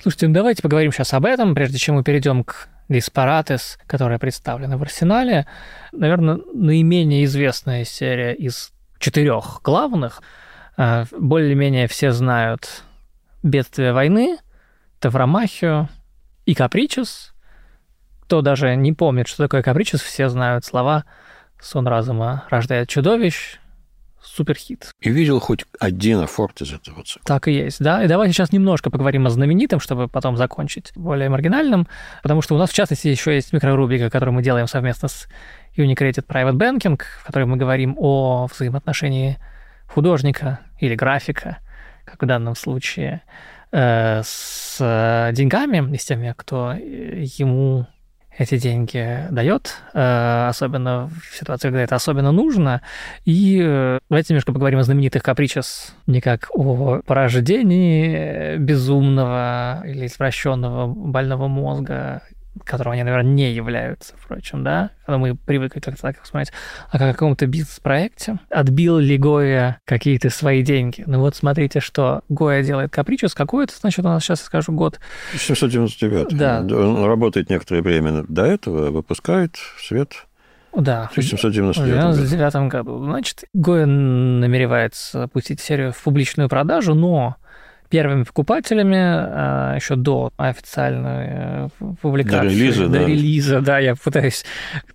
[0.00, 4.76] Слушайте, ну давайте поговорим сейчас об этом, прежде чем мы перейдем к Диспаратес, которая представлена
[4.78, 5.46] в арсенале.
[5.92, 10.22] Наверное, наименее известная серия из четырех главных.
[10.76, 12.84] Э, более-менее все знают
[13.42, 14.38] бедствие войны,
[15.00, 15.88] Тавромахию
[16.46, 17.34] и Капричус.
[18.22, 21.04] Кто даже не помнит, что такое Капричус, все знают слова
[21.60, 23.58] «Сон разума рождает чудовищ»,
[24.38, 24.90] суперхит.
[25.00, 27.22] И видел хоть один афорт из этого цикла.
[27.24, 28.02] Так и есть, да.
[28.02, 31.86] И давайте сейчас немножко поговорим о знаменитом, чтобы потом закончить более маргинальным,
[32.22, 35.28] потому что у нас, в частности, еще есть микрорубрика, которую мы делаем совместно с
[35.76, 39.38] Unicredit Private Banking, в которой мы говорим о взаимоотношении
[39.88, 41.58] художника или графика
[42.08, 43.22] как в данном случае,
[43.72, 44.78] э, с
[45.32, 47.86] деньгами и с теми, кто ему
[48.38, 52.82] эти деньги дает, э, особенно в ситуации, когда это особенно нужно.
[53.24, 60.86] И э, давайте немножко поговорим о знаменитых капричес, не как о порождении безумного или извращенного
[60.86, 62.22] больного мозга
[62.64, 66.52] которого они, наверное, не являются, впрочем, да, когда мы привыкли как-то так смотреть,
[66.90, 68.38] а как о каком-то бизнес-проекте.
[68.50, 71.04] Отбил ли Гоя какие-то свои деньги?
[71.06, 73.34] Ну вот смотрите, что Гоя делает Капричус.
[73.34, 75.00] Какой это, значит, у нас сейчас, скажу, год?
[75.34, 76.36] 799.
[76.36, 76.60] Да.
[76.60, 80.12] Он работает некоторое время до этого, выпускает в свет
[80.76, 81.08] да.
[81.08, 83.02] В 1799 году.
[83.02, 87.36] Значит, Гоя намеревается пустить серию в публичную продажу, но
[87.88, 91.68] первыми покупателями а, еще до официальной э,
[92.00, 92.48] публикации.
[92.48, 93.06] До релиза, до да.
[93.06, 94.44] релиза, да, я пытаюсь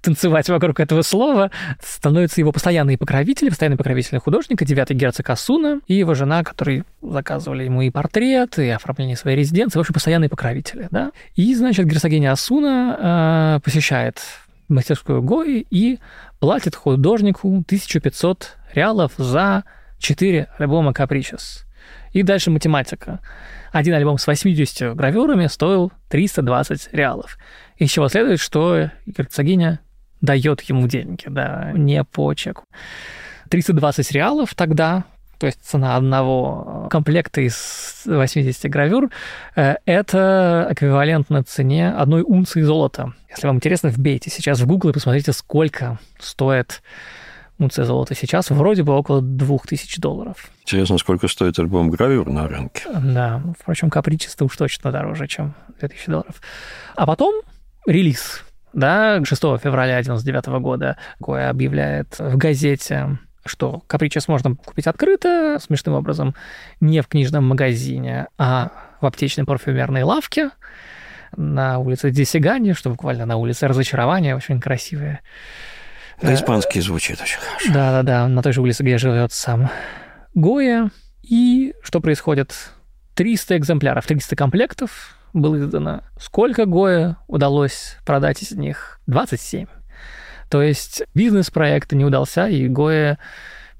[0.01, 1.51] танцевать вокруг этого слова.
[1.81, 7.63] Становятся его постоянные покровители, постоянные покровители художника, девятый герцог Асуна и его жена, которые заказывали
[7.63, 11.11] ему и портрет, и оформление своей резиденции, в общем, постоянные покровители, да.
[11.35, 14.19] И, значит, герцогиня Асуна э, посещает
[14.69, 15.99] мастерскую Гои и
[16.39, 19.63] платит художнику 1500 реалов за
[19.99, 21.65] 4 альбома «Капричес».
[22.13, 23.19] И дальше математика.
[23.71, 27.37] Один альбом с 80 гравюрами стоил 320 реалов.
[27.77, 29.79] Из чего следует, что герцогиня
[30.21, 32.65] дает ему деньги, да, не по чеку.
[33.49, 35.03] 320 реалов тогда,
[35.39, 39.09] то есть цена одного комплекта из 80 гравюр,
[39.55, 43.13] э, это эквивалентно цене одной унции золота.
[43.29, 46.81] Если вам интересно, вбейте сейчас в Google и посмотрите, сколько стоит
[47.59, 50.49] унция золота сейчас вроде бы около 2000 долларов.
[50.61, 52.83] Интересно, сколько стоит альбом гравюр на рынке?
[52.93, 56.41] Да, впрочем, капричество уж точно дороже, чем 2000 долларов.
[56.95, 57.41] А потом
[57.85, 58.43] релиз.
[58.73, 65.95] Да, 6 февраля 1999 года Гоя объявляет в газете что капричес можно купить открыто, смешным
[65.95, 66.33] образом,
[66.79, 70.51] не в книжном магазине, а в аптечной парфюмерной лавке
[71.35, 75.21] на улице Десигани, что буквально на улице Разочарования, очень красивая.
[76.21, 77.73] По-испански звучит очень хорошо.
[77.73, 79.69] Да-да-да, на той же улице, где живет сам
[80.33, 80.91] Гоя.
[81.21, 82.53] И что происходит?
[83.15, 86.01] 300 экземпляров, 300 комплектов было издано.
[86.19, 88.99] Сколько Гоя удалось продать из них?
[89.07, 89.67] 27.
[90.49, 93.17] То есть бизнес-проект не удался, и Гоя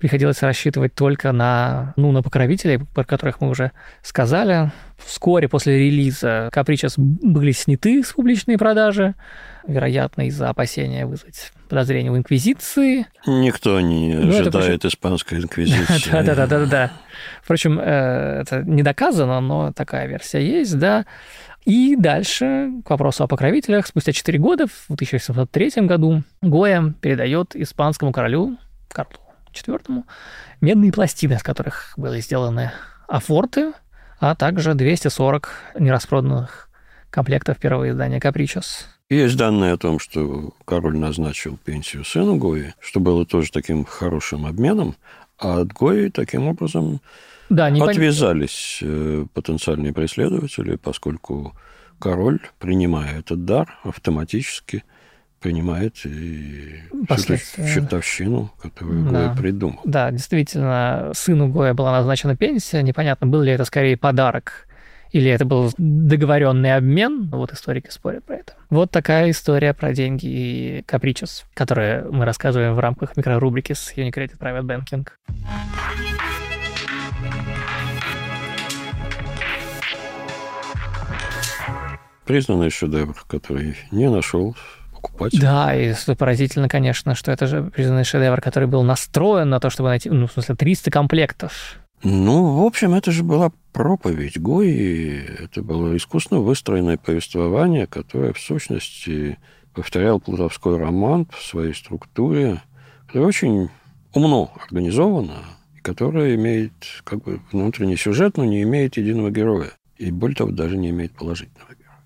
[0.04, 4.70] приходилось рассчитывать только на, ну, на покровителей, про которых мы уже сказали.
[4.98, 9.16] Вскоре после релиза Capricious были сняты с публичной продажи,
[9.66, 13.08] вероятно, из-за опасения вызвать подозрения у Инквизиции.
[13.26, 16.12] Никто не ну, ожидает это, испанской Инквизиции.
[16.12, 16.92] Да-да-да-да.
[17.42, 21.06] Впрочем, э, это не доказано, но такая версия есть, да.
[21.64, 28.12] И дальше, к вопросу о покровителях, спустя 4 года, в 1703 году, Гоя передает испанскому
[28.12, 28.58] королю
[28.90, 29.23] Карлу
[29.54, 30.04] IV
[30.62, 32.72] медные пластины, из которых были сделаны
[33.08, 33.74] афорты,
[34.20, 35.50] а также 240
[35.80, 36.70] нераспроданных
[37.10, 38.88] комплектов первого издания «Капричос».
[39.10, 44.46] Есть данные о том, что король назначил пенсию сыну Гои, что было тоже таким хорошим
[44.46, 44.96] обменом,
[45.38, 47.02] а от Гои таким образом
[47.50, 48.90] да, не отвязались пон...
[48.90, 51.54] Э, потенциальные преследователи, поскольку
[52.00, 54.84] король, принимая этот дар, автоматически
[55.44, 59.12] принимает и чертовщину, которую да.
[59.12, 59.82] Гоя придумал.
[59.84, 62.82] Да, действительно, сыну Гоя была назначена пенсия.
[62.82, 64.68] Непонятно, был ли это скорее подарок
[65.12, 67.30] или это был договоренный обмен.
[67.30, 68.54] Вот историки спорят про это.
[68.70, 74.40] Вот такая история про деньги и капричес, которые мы рассказываем в рамках микрорубрики с Unicredit
[74.40, 75.08] Private Banking.
[82.26, 84.56] Признанный шедевр, который не нашел
[85.04, 85.40] покупать.
[85.40, 89.90] Да, и поразительно, конечно, что это же признанный шедевр, который был настроен на то, чтобы
[89.90, 91.78] найти, ну, в смысле, 300 комплектов.
[92.04, 98.40] Ну, в общем, это же была проповедь Гои, это было искусно выстроенное повествование, которое, в
[98.40, 99.38] сущности,
[99.74, 102.62] повторял плутовской роман в своей структуре,
[103.08, 103.70] которое очень
[104.14, 105.46] умно организовано,
[105.78, 106.74] и которое имеет
[107.06, 109.72] как бы внутренний сюжет, но не имеет единого героя.
[109.98, 112.00] И более того, даже не имеет положительного героя.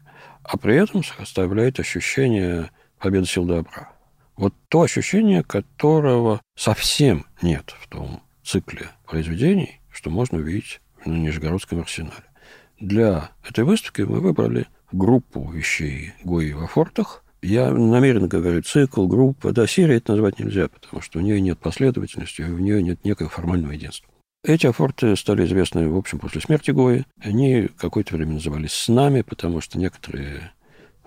[0.44, 2.70] А при этом оставляет ощущение
[3.00, 3.92] победа сил добра.
[4.36, 11.80] Вот то ощущение, которого совсем нет в том цикле произведений, что можно увидеть на Нижегородском
[11.80, 12.24] арсенале.
[12.80, 17.24] Для этой выставки мы выбрали группу вещей Гои во фортах.
[17.42, 19.52] Я намеренно говорю цикл, группа.
[19.52, 23.30] Да, серия это назвать нельзя, потому что у нее нет последовательности, у нее нет некого
[23.30, 24.10] формального единства.
[24.44, 27.06] Эти афорты стали известны, в общем, после смерти Гои.
[27.20, 30.52] Они какое-то время назывались «снами», потому что некоторые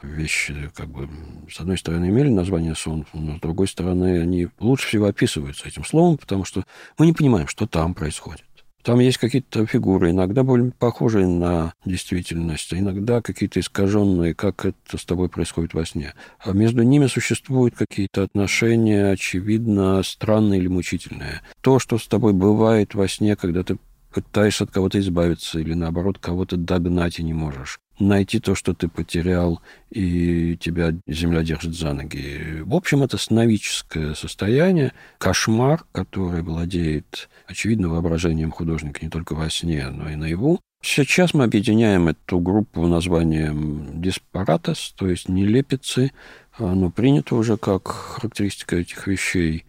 [0.03, 1.09] вещи, как бы,
[1.51, 5.85] с одной стороны, имели название сон, но с другой стороны, они лучше всего описываются этим
[5.85, 6.65] словом, потому что
[6.99, 8.45] мы не понимаем, что там происходит.
[8.83, 14.97] Там есть какие-то фигуры, иногда более похожие на действительность, а иногда какие-то искаженные, как это
[14.97, 16.15] с тобой происходит во сне.
[16.39, 21.43] А между ними существуют какие-то отношения, очевидно, странные или мучительные.
[21.61, 23.77] То, что с тобой бывает во сне, когда ты
[24.15, 28.89] пытаешься от кого-то избавиться или, наоборот, кого-то догнать и не можешь найти то, что ты
[28.89, 32.63] потерял, и тебя земля держит за ноги.
[32.63, 39.89] В общем, это сновидческое состояние, кошмар, который владеет, очевидно, воображением художника не только во сне,
[39.91, 40.61] но и наяву.
[40.83, 46.13] Сейчас мы объединяем эту группу названием «диспаратос», то есть «нелепицы».
[46.57, 49.67] Оно принято уже как характеристика этих вещей.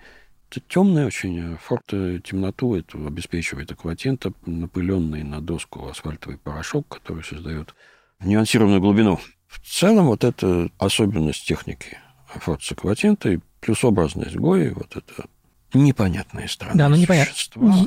[0.49, 7.73] Это темная очень, форта темноту это обеспечивает акватинт, напыленный на доску асфальтовый порошок, который создает
[8.23, 9.19] нюансированную глубину.
[9.47, 11.97] В целом вот это особенность техники
[12.27, 15.27] фотосакватинта и плюс образность Гои, вот это
[15.73, 16.75] непонятные страны.
[16.75, 17.33] Да, ну непонятно.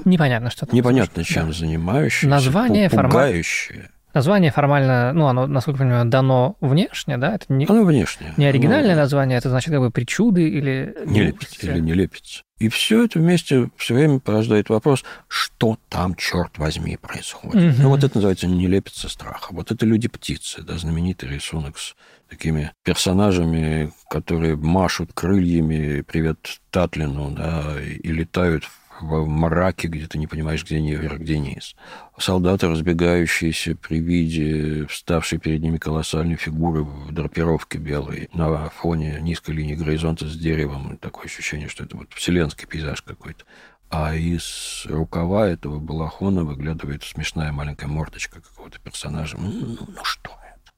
[0.04, 0.74] Непонятно, что там.
[0.74, 1.52] Непонятно, чем да.
[1.52, 2.28] занимающиеся.
[2.28, 3.90] Название пугающее.
[4.14, 7.34] Название формально, ну, оно, насколько я понимаю, дано внешне, да?
[7.34, 8.32] Это не, оно внешне.
[8.36, 9.02] Не оригинальное оно...
[9.02, 10.96] название, это значит как бы причуды или...
[11.04, 11.66] Нелепица.
[11.66, 12.42] Или нелепица.
[12.58, 17.74] И все это вместе все время порождает вопрос, что там, черт возьми, происходит.
[17.74, 17.82] Угу.
[17.82, 19.48] Ну, вот это называется нелепица страха.
[19.50, 21.96] Вот это люди-птицы, да, знаменитый рисунок с
[22.30, 30.26] такими персонажами, которые машут крыльями «Привет Татлину», да, и летают в мраке, где ты не
[30.26, 31.76] понимаешь, где вверх, где низ.
[32.18, 39.52] Солдаты, разбегающиеся при виде вставшей перед ними колоссальной фигуры в драпировке белой на фоне низкой
[39.52, 40.96] линии горизонта с деревом.
[40.98, 43.44] Такое ощущение, что это вот вселенский пейзаж какой-то.
[43.90, 49.36] А из рукава этого балахона выглядывает смешная маленькая мордочка какого-то персонажа.
[49.38, 50.72] Ну, ну что это?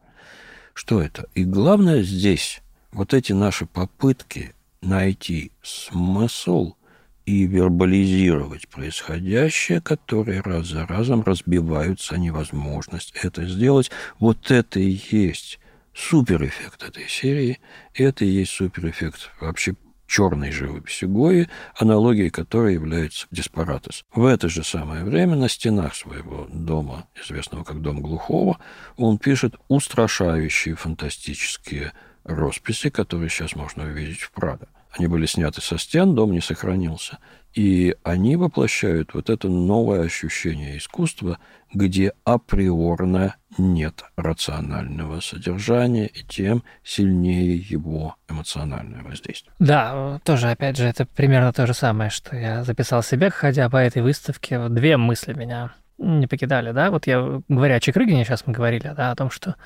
[0.75, 1.27] Что это?
[1.35, 2.63] И главное здесь,
[2.93, 6.75] вот эти наши попытки найти смысл–
[7.27, 13.91] и вербализировать происходящее, которые раз за разом разбиваются о невозможность это сделать.
[14.21, 15.59] Вот это и есть
[15.93, 17.59] суперэффект этой серии,
[17.95, 19.75] это и есть суперэффект вообще
[20.07, 24.05] черной живописи Гои, аналогией которой является Диспаратес.
[24.15, 28.59] В это же самое время на стенах своего дома, известного как Дом Глухого,
[28.97, 34.69] он пишет устрашающие фантастические росписи, которые сейчас можно увидеть в Прадо.
[34.99, 37.19] Они были сняты со стен, дом не сохранился.
[37.53, 41.39] И они воплощают вот это новое ощущение искусства,
[41.73, 49.55] где априорно нет рационального содержания, и тем сильнее его эмоциональное воздействие.
[49.59, 53.77] Да, тоже, опять же, это примерно то же самое, что я записал себе, ходя по
[53.77, 54.69] этой выставке.
[54.69, 56.91] Две мысли меня не покидали, да.
[56.91, 59.57] Вот я, говоря о Чекрыгине, сейчас мы говорили, да, о том, что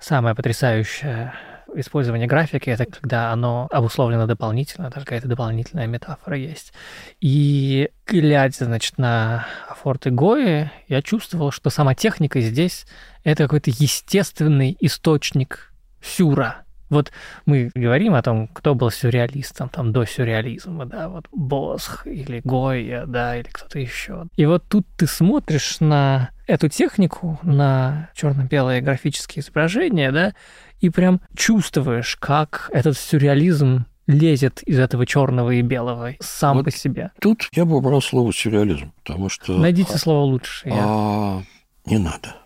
[0.00, 1.32] самое потрясающее
[1.74, 6.72] использование графики— это когда оно обусловлено дополнительно, даже какая-то дополнительная метафора есть.
[7.20, 9.46] И глядя, значит, на
[9.82, 12.86] Форт и Гои, я чувствовал, что сама техника здесь—
[13.24, 17.12] это какой-то естественный источник сюра, вот
[17.44, 23.04] мы говорим о том, кто был сюрреалистом, там, до сюрреализма, да, вот Босх или Гойя,
[23.06, 24.26] да, или кто-то еще.
[24.36, 30.34] И вот тут ты смотришь на эту технику, на черно-белое графические изображения, да,
[30.80, 36.70] и прям чувствуешь, как этот сюрреализм лезет из этого черного и белого сам вот по
[36.70, 37.10] себе.
[37.20, 39.56] Тут я бы убрал слово сюрреализм, потому что...
[39.58, 40.68] Найдите а, слово лучше.
[40.68, 40.74] Я...
[40.78, 41.42] А,
[41.86, 42.36] не надо.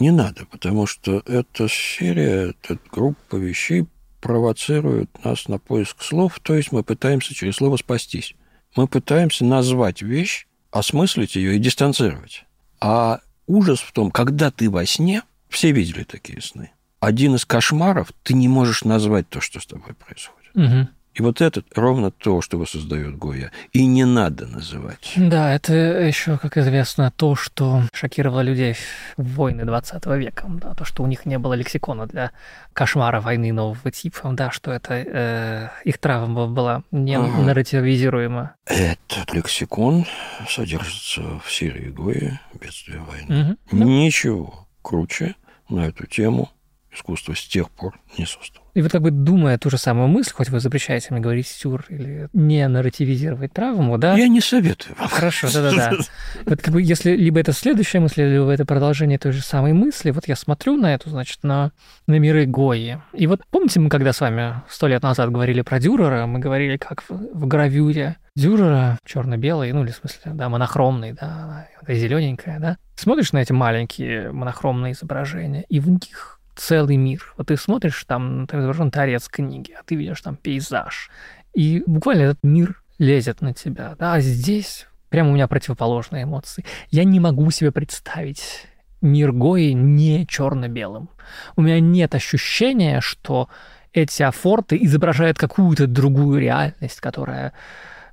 [0.00, 3.86] Не надо, потому что эта серия, эта группа вещей
[4.20, 8.34] провоцирует нас на поиск слов, то есть мы пытаемся через слово спастись.
[8.74, 12.44] Мы пытаемся назвать вещь, осмыслить ее и дистанцировать.
[12.80, 18.12] А ужас в том, когда ты во сне, все видели такие сны, один из кошмаров,
[18.22, 20.50] ты не можешь назвать то, что с тобой происходит.
[20.54, 20.88] Угу.
[21.14, 23.52] И вот это ровно то, что воссоздает Гоя.
[23.72, 25.12] И не надо называть.
[25.16, 28.74] Да, это еще, как известно, то, что шокировало людей
[29.16, 30.46] в войны 20 века.
[30.48, 32.32] Да, то, что у них не было лексикона для
[32.72, 34.32] кошмара войны нового типа.
[34.32, 37.42] Да, что это э, их травма была не ага.
[37.42, 38.54] нарративизируема.
[38.66, 40.06] Этот лексикон
[40.48, 43.56] содержится в серии Гоя «Бедствие войны».
[43.70, 43.84] Угу.
[43.84, 45.36] Ничего круче
[45.68, 46.50] на эту тему
[46.94, 48.64] искусство с тех пор не создано.
[48.74, 51.84] И вот как бы думая ту же самую мысль, хоть вы запрещаете мне говорить сюр
[51.88, 54.16] или не нарративизировать травму, да?
[54.16, 55.08] Я не советую вам.
[55.08, 55.92] Хорошо, да-да-да.
[56.46, 60.10] Вот как бы если либо это следующая мысль, либо это продолжение той же самой мысли,
[60.10, 61.70] вот я смотрю на эту, значит, на,
[62.08, 62.98] на миры Гои.
[63.12, 66.76] И вот помните, мы когда с вами сто лет назад говорили про Дюрера, мы говорили,
[66.76, 72.78] как в, в гравюре Дюрера черно-белый, ну или в смысле, да, монохромный, да, зелененькая, да.
[72.96, 77.34] Смотришь на эти маленькие монохромные изображения, и в них целый мир.
[77.36, 81.10] Вот ты смотришь, там, там изображен торец книги, а ты видишь там пейзаж.
[81.54, 83.94] И буквально этот мир лезет на тебя.
[83.98, 84.14] Да?
[84.14, 86.64] А здесь прямо у меня противоположные эмоции.
[86.90, 88.66] Я не могу себе представить
[89.00, 91.08] мир Гои не черно-белым.
[91.56, 93.48] У меня нет ощущения, что
[93.92, 97.52] эти афорты изображают какую-то другую реальность, которая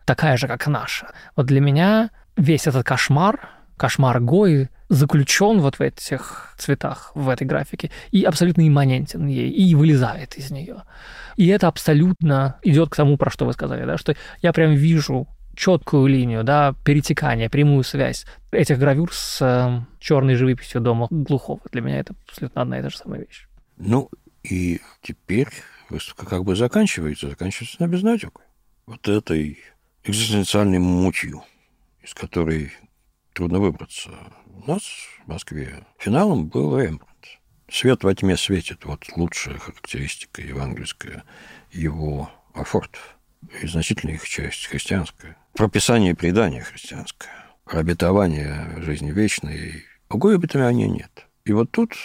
[0.06, 1.08] такая же, как наша.
[1.36, 7.48] Вот для меня весь этот кошмар, кошмар Гои заключен вот в этих цветах, в этой
[7.48, 10.84] графике, и абсолютно имманентен ей, и вылезает из нее.
[11.38, 15.28] И это абсолютно идет к тому, про что вы сказали, да, что я прям вижу
[15.56, 21.62] четкую линию, да, перетекание, прямую связь этих гравюр с э, черной живописью дома Глухого.
[21.72, 23.48] Для меня это абсолютно одна и та же самая вещь.
[23.78, 24.10] Ну,
[24.44, 25.48] и теперь
[25.90, 28.44] выставка как бы заканчивается, заканчивается на безнадегой.
[28.88, 29.58] Вот этой
[30.04, 31.44] экзистенциальной мутью,
[32.04, 32.74] из которой
[33.34, 34.12] трудно выбраться.
[34.46, 34.84] У нас
[35.26, 37.40] в Москве финалом был Рембрандт.
[37.70, 38.86] Свет во тьме светит.
[38.86, 41.24] Вот лучшая характеристика евангельская
[41.72, 43.18] его афортов.
[43.62, 45.38] И значительная их часть христианская.
[45.54, 47.32] Прописание предания христианское.
[47.66, 49.86] Обетование жизни вечной.
[50.10, 51.28] Другой обетования нет.
[51.46, 51.96] И вот тут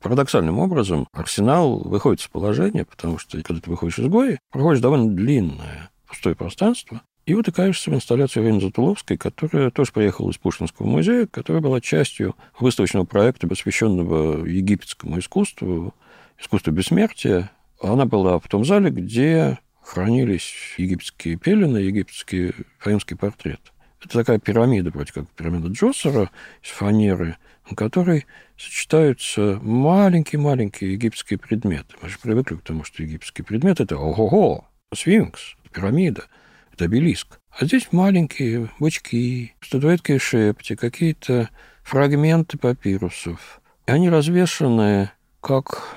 [0.00, 5.10] парадоксальным образом арсенал выходит из положения, потому что когда ты выходишь из Гои, проходишь довольно
[5.10, 11.26] длинное пустое пространство, и утыкаешься в инсталляцию Ирины Затуловской, которая тоже приехала из Пушкинского музея,
[11.26, 15.94] которая была частью выставочного проекта, посвященного египетскому искусству,
[16.40, 17.50] искусству бессмертия.
[17.82, 23.60] Она была в том зале, где хранились египетские пелены, египетские фаимские портреты.
[24.02, 26.30] Это такая пирамида, вроде как пирамида Джоссера
[26.62, 27.36] из фанеры,
[27.68, 28.24] на которой
[28.56, 31.94] сочетаются маленькие-маленькие египетские предметы.
[32.00, 36.24] Мы же привыкли к тому, что египетский предмет– это ого-го, сфинкс, пирамида–
[36.78, 37.40] это обелиск.
[37.50, 41.50] А здесь маленькие бычки, статуэтки шепти, какие-то
[41.82, 43.60] фрагменты папирусов.
[43.88, 45.10] И они развешаны
[45.40, 45.96] как,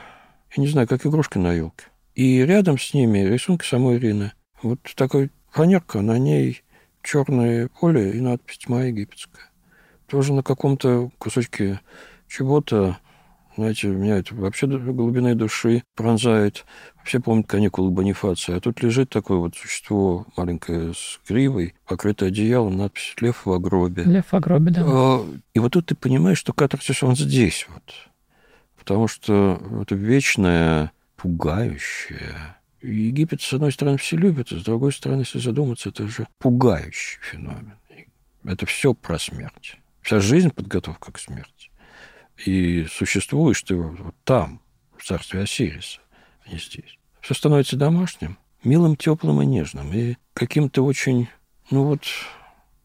[0.55, 1.85] я не знаю, как игрушки на елке.
[2.15, 4.31] И рядом с ними рисунки самой Ирины.
[4.63, 6.63] Вот такой фанерка, на ней
[7.03, 9.51] черное поле и надпись «Тьма египетская».
[10.07, 11.79] Тоже на каком-то кусочке
[12.27, 12.97] чего-то
[13.61, 16.65] знаете, меня это вообще до глубины души пронзает.
[17.03, 18.57] Все помнят каникулы Бонифация.
[18.57, 24.03] А тут лежит такое вот существо маленькое с гривой, покрытое одеялом, надпись «Лев в гробе».
[24.03, 24.83] Лев в гробе, да.
[24.85, 27.83] А, и вот тут ты понимаешь, что катарсис, он здесь вот.
[28.79, 32.57] Потому что это вечное, пугающее.
[32.81, 37.19] Египет, с одной стороны, все любят, а с другой стороны, если задуматься, это же пугающий
[37.21, 37.73] феномен.
[38.43, 39.77] Это все про смерть.
[40.01, 41.70] Вся жизнь– подготовка к смерти.
[42.45, 44.61] И существуешь ты вот там,
[44.97, 45.99] в царстве Осириса,
[46.45, 46.97] а не здесь.
[47.21, 49.93] Все становится домашним, милым, теплым и нежным.
[49.93, 51.27] И каким-то очень,
[51.69, 52.01] ну вот,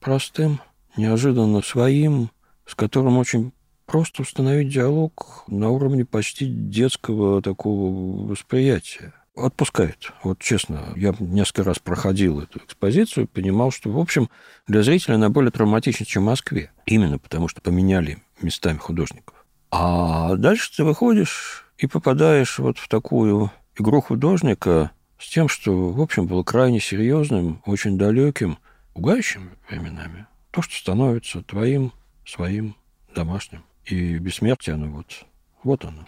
[0.00, 0.60] простым,
[0.96, 2.30] неожиданно своим,
[2.66, 3.52] с которым очень
[3.86, 9.14] просто установить диалог на уровне почти детского такого восприятия.
[9.36, 10.12] Отпускает.
[10.22, 14.30] Вот честно, я несколько раз проходил эту экспозицию, понимал, что, в общем,
[14.66, 16.70] для зрителя она более травматична, чем в Москве.
[16.86, 19.35] Именно потому, что поменяли местами художников.
[19.78, 26.00] А дальше ты выходишь и попадаешь вот в такую игру художника с тем, что, в
[26.00, 28.56] общем, было крайне серьезным, очень далеким,
[28.94, 30.26] пугающим временами.
[30.50, 31.92] То, что становится твоим,
[32.24, 32.74] своим,
[33.14, 33.64] домашним.
[33.84, 35.26] И бессмертие, оно вот,
[35.62, 36.06] вот оно.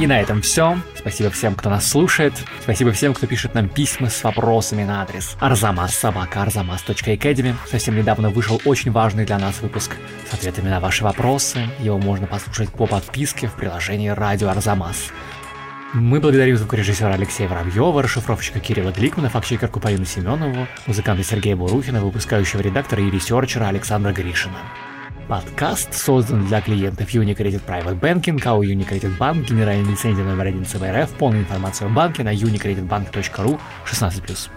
[0.00, 0.78] И на этом все.
[0.96, 2.32] Спасибо всем, кто нас слушает.
[2.62, 7.54] Спасибо всем, кто пишет нам письма с вопросами на адрес arzamas.arzamas.academy.
[7.70, 9.96] Совсем недавно вышел очень важный для нас выпуск
[10.30, 11.68] с ответами на ваши вопросы.
[11.80, 15.10] Его можно послушать по подписке в приложении «Радио Арзамас».
[15.92, 22.60] Мы благодарим звукорежиссера Алексея Воробьева, расшифровщика Кирилла Гликмана, фактчекерку Полину Семенову, музыканта Сергея Бурухина, выпускающего
[22.60, 24.60] редактора и ресерчера Александра Гришина.
[25.30, 30.86] Подкаст создан для клиентов Unicredit Private Banking, АО Unicredit Bank, генеральная лицензия номер один ЦБ
[30.86, 34.50] РФ, полная информация о банке на unicreditbank.ru 16+.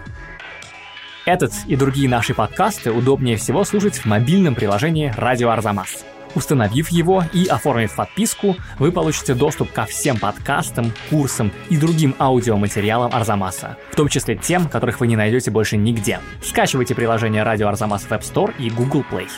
[1.26, 6.04] Этот и другие наши подкасты удобнее всего слушать в мобильном приложении «Радио Арзамас».
[6.34, 13.14] Установив его и оформив подписку, вы получите доступ ко всем подкастам, курсам и другим аудиоматериалам
[13.14, 16.18] Арзамаса, в том числе тем, которых вы не найдете больше нигде.
[16.42, 19.28] Скачивайте приложение «Радио Арзамас» в App Store и Google Play.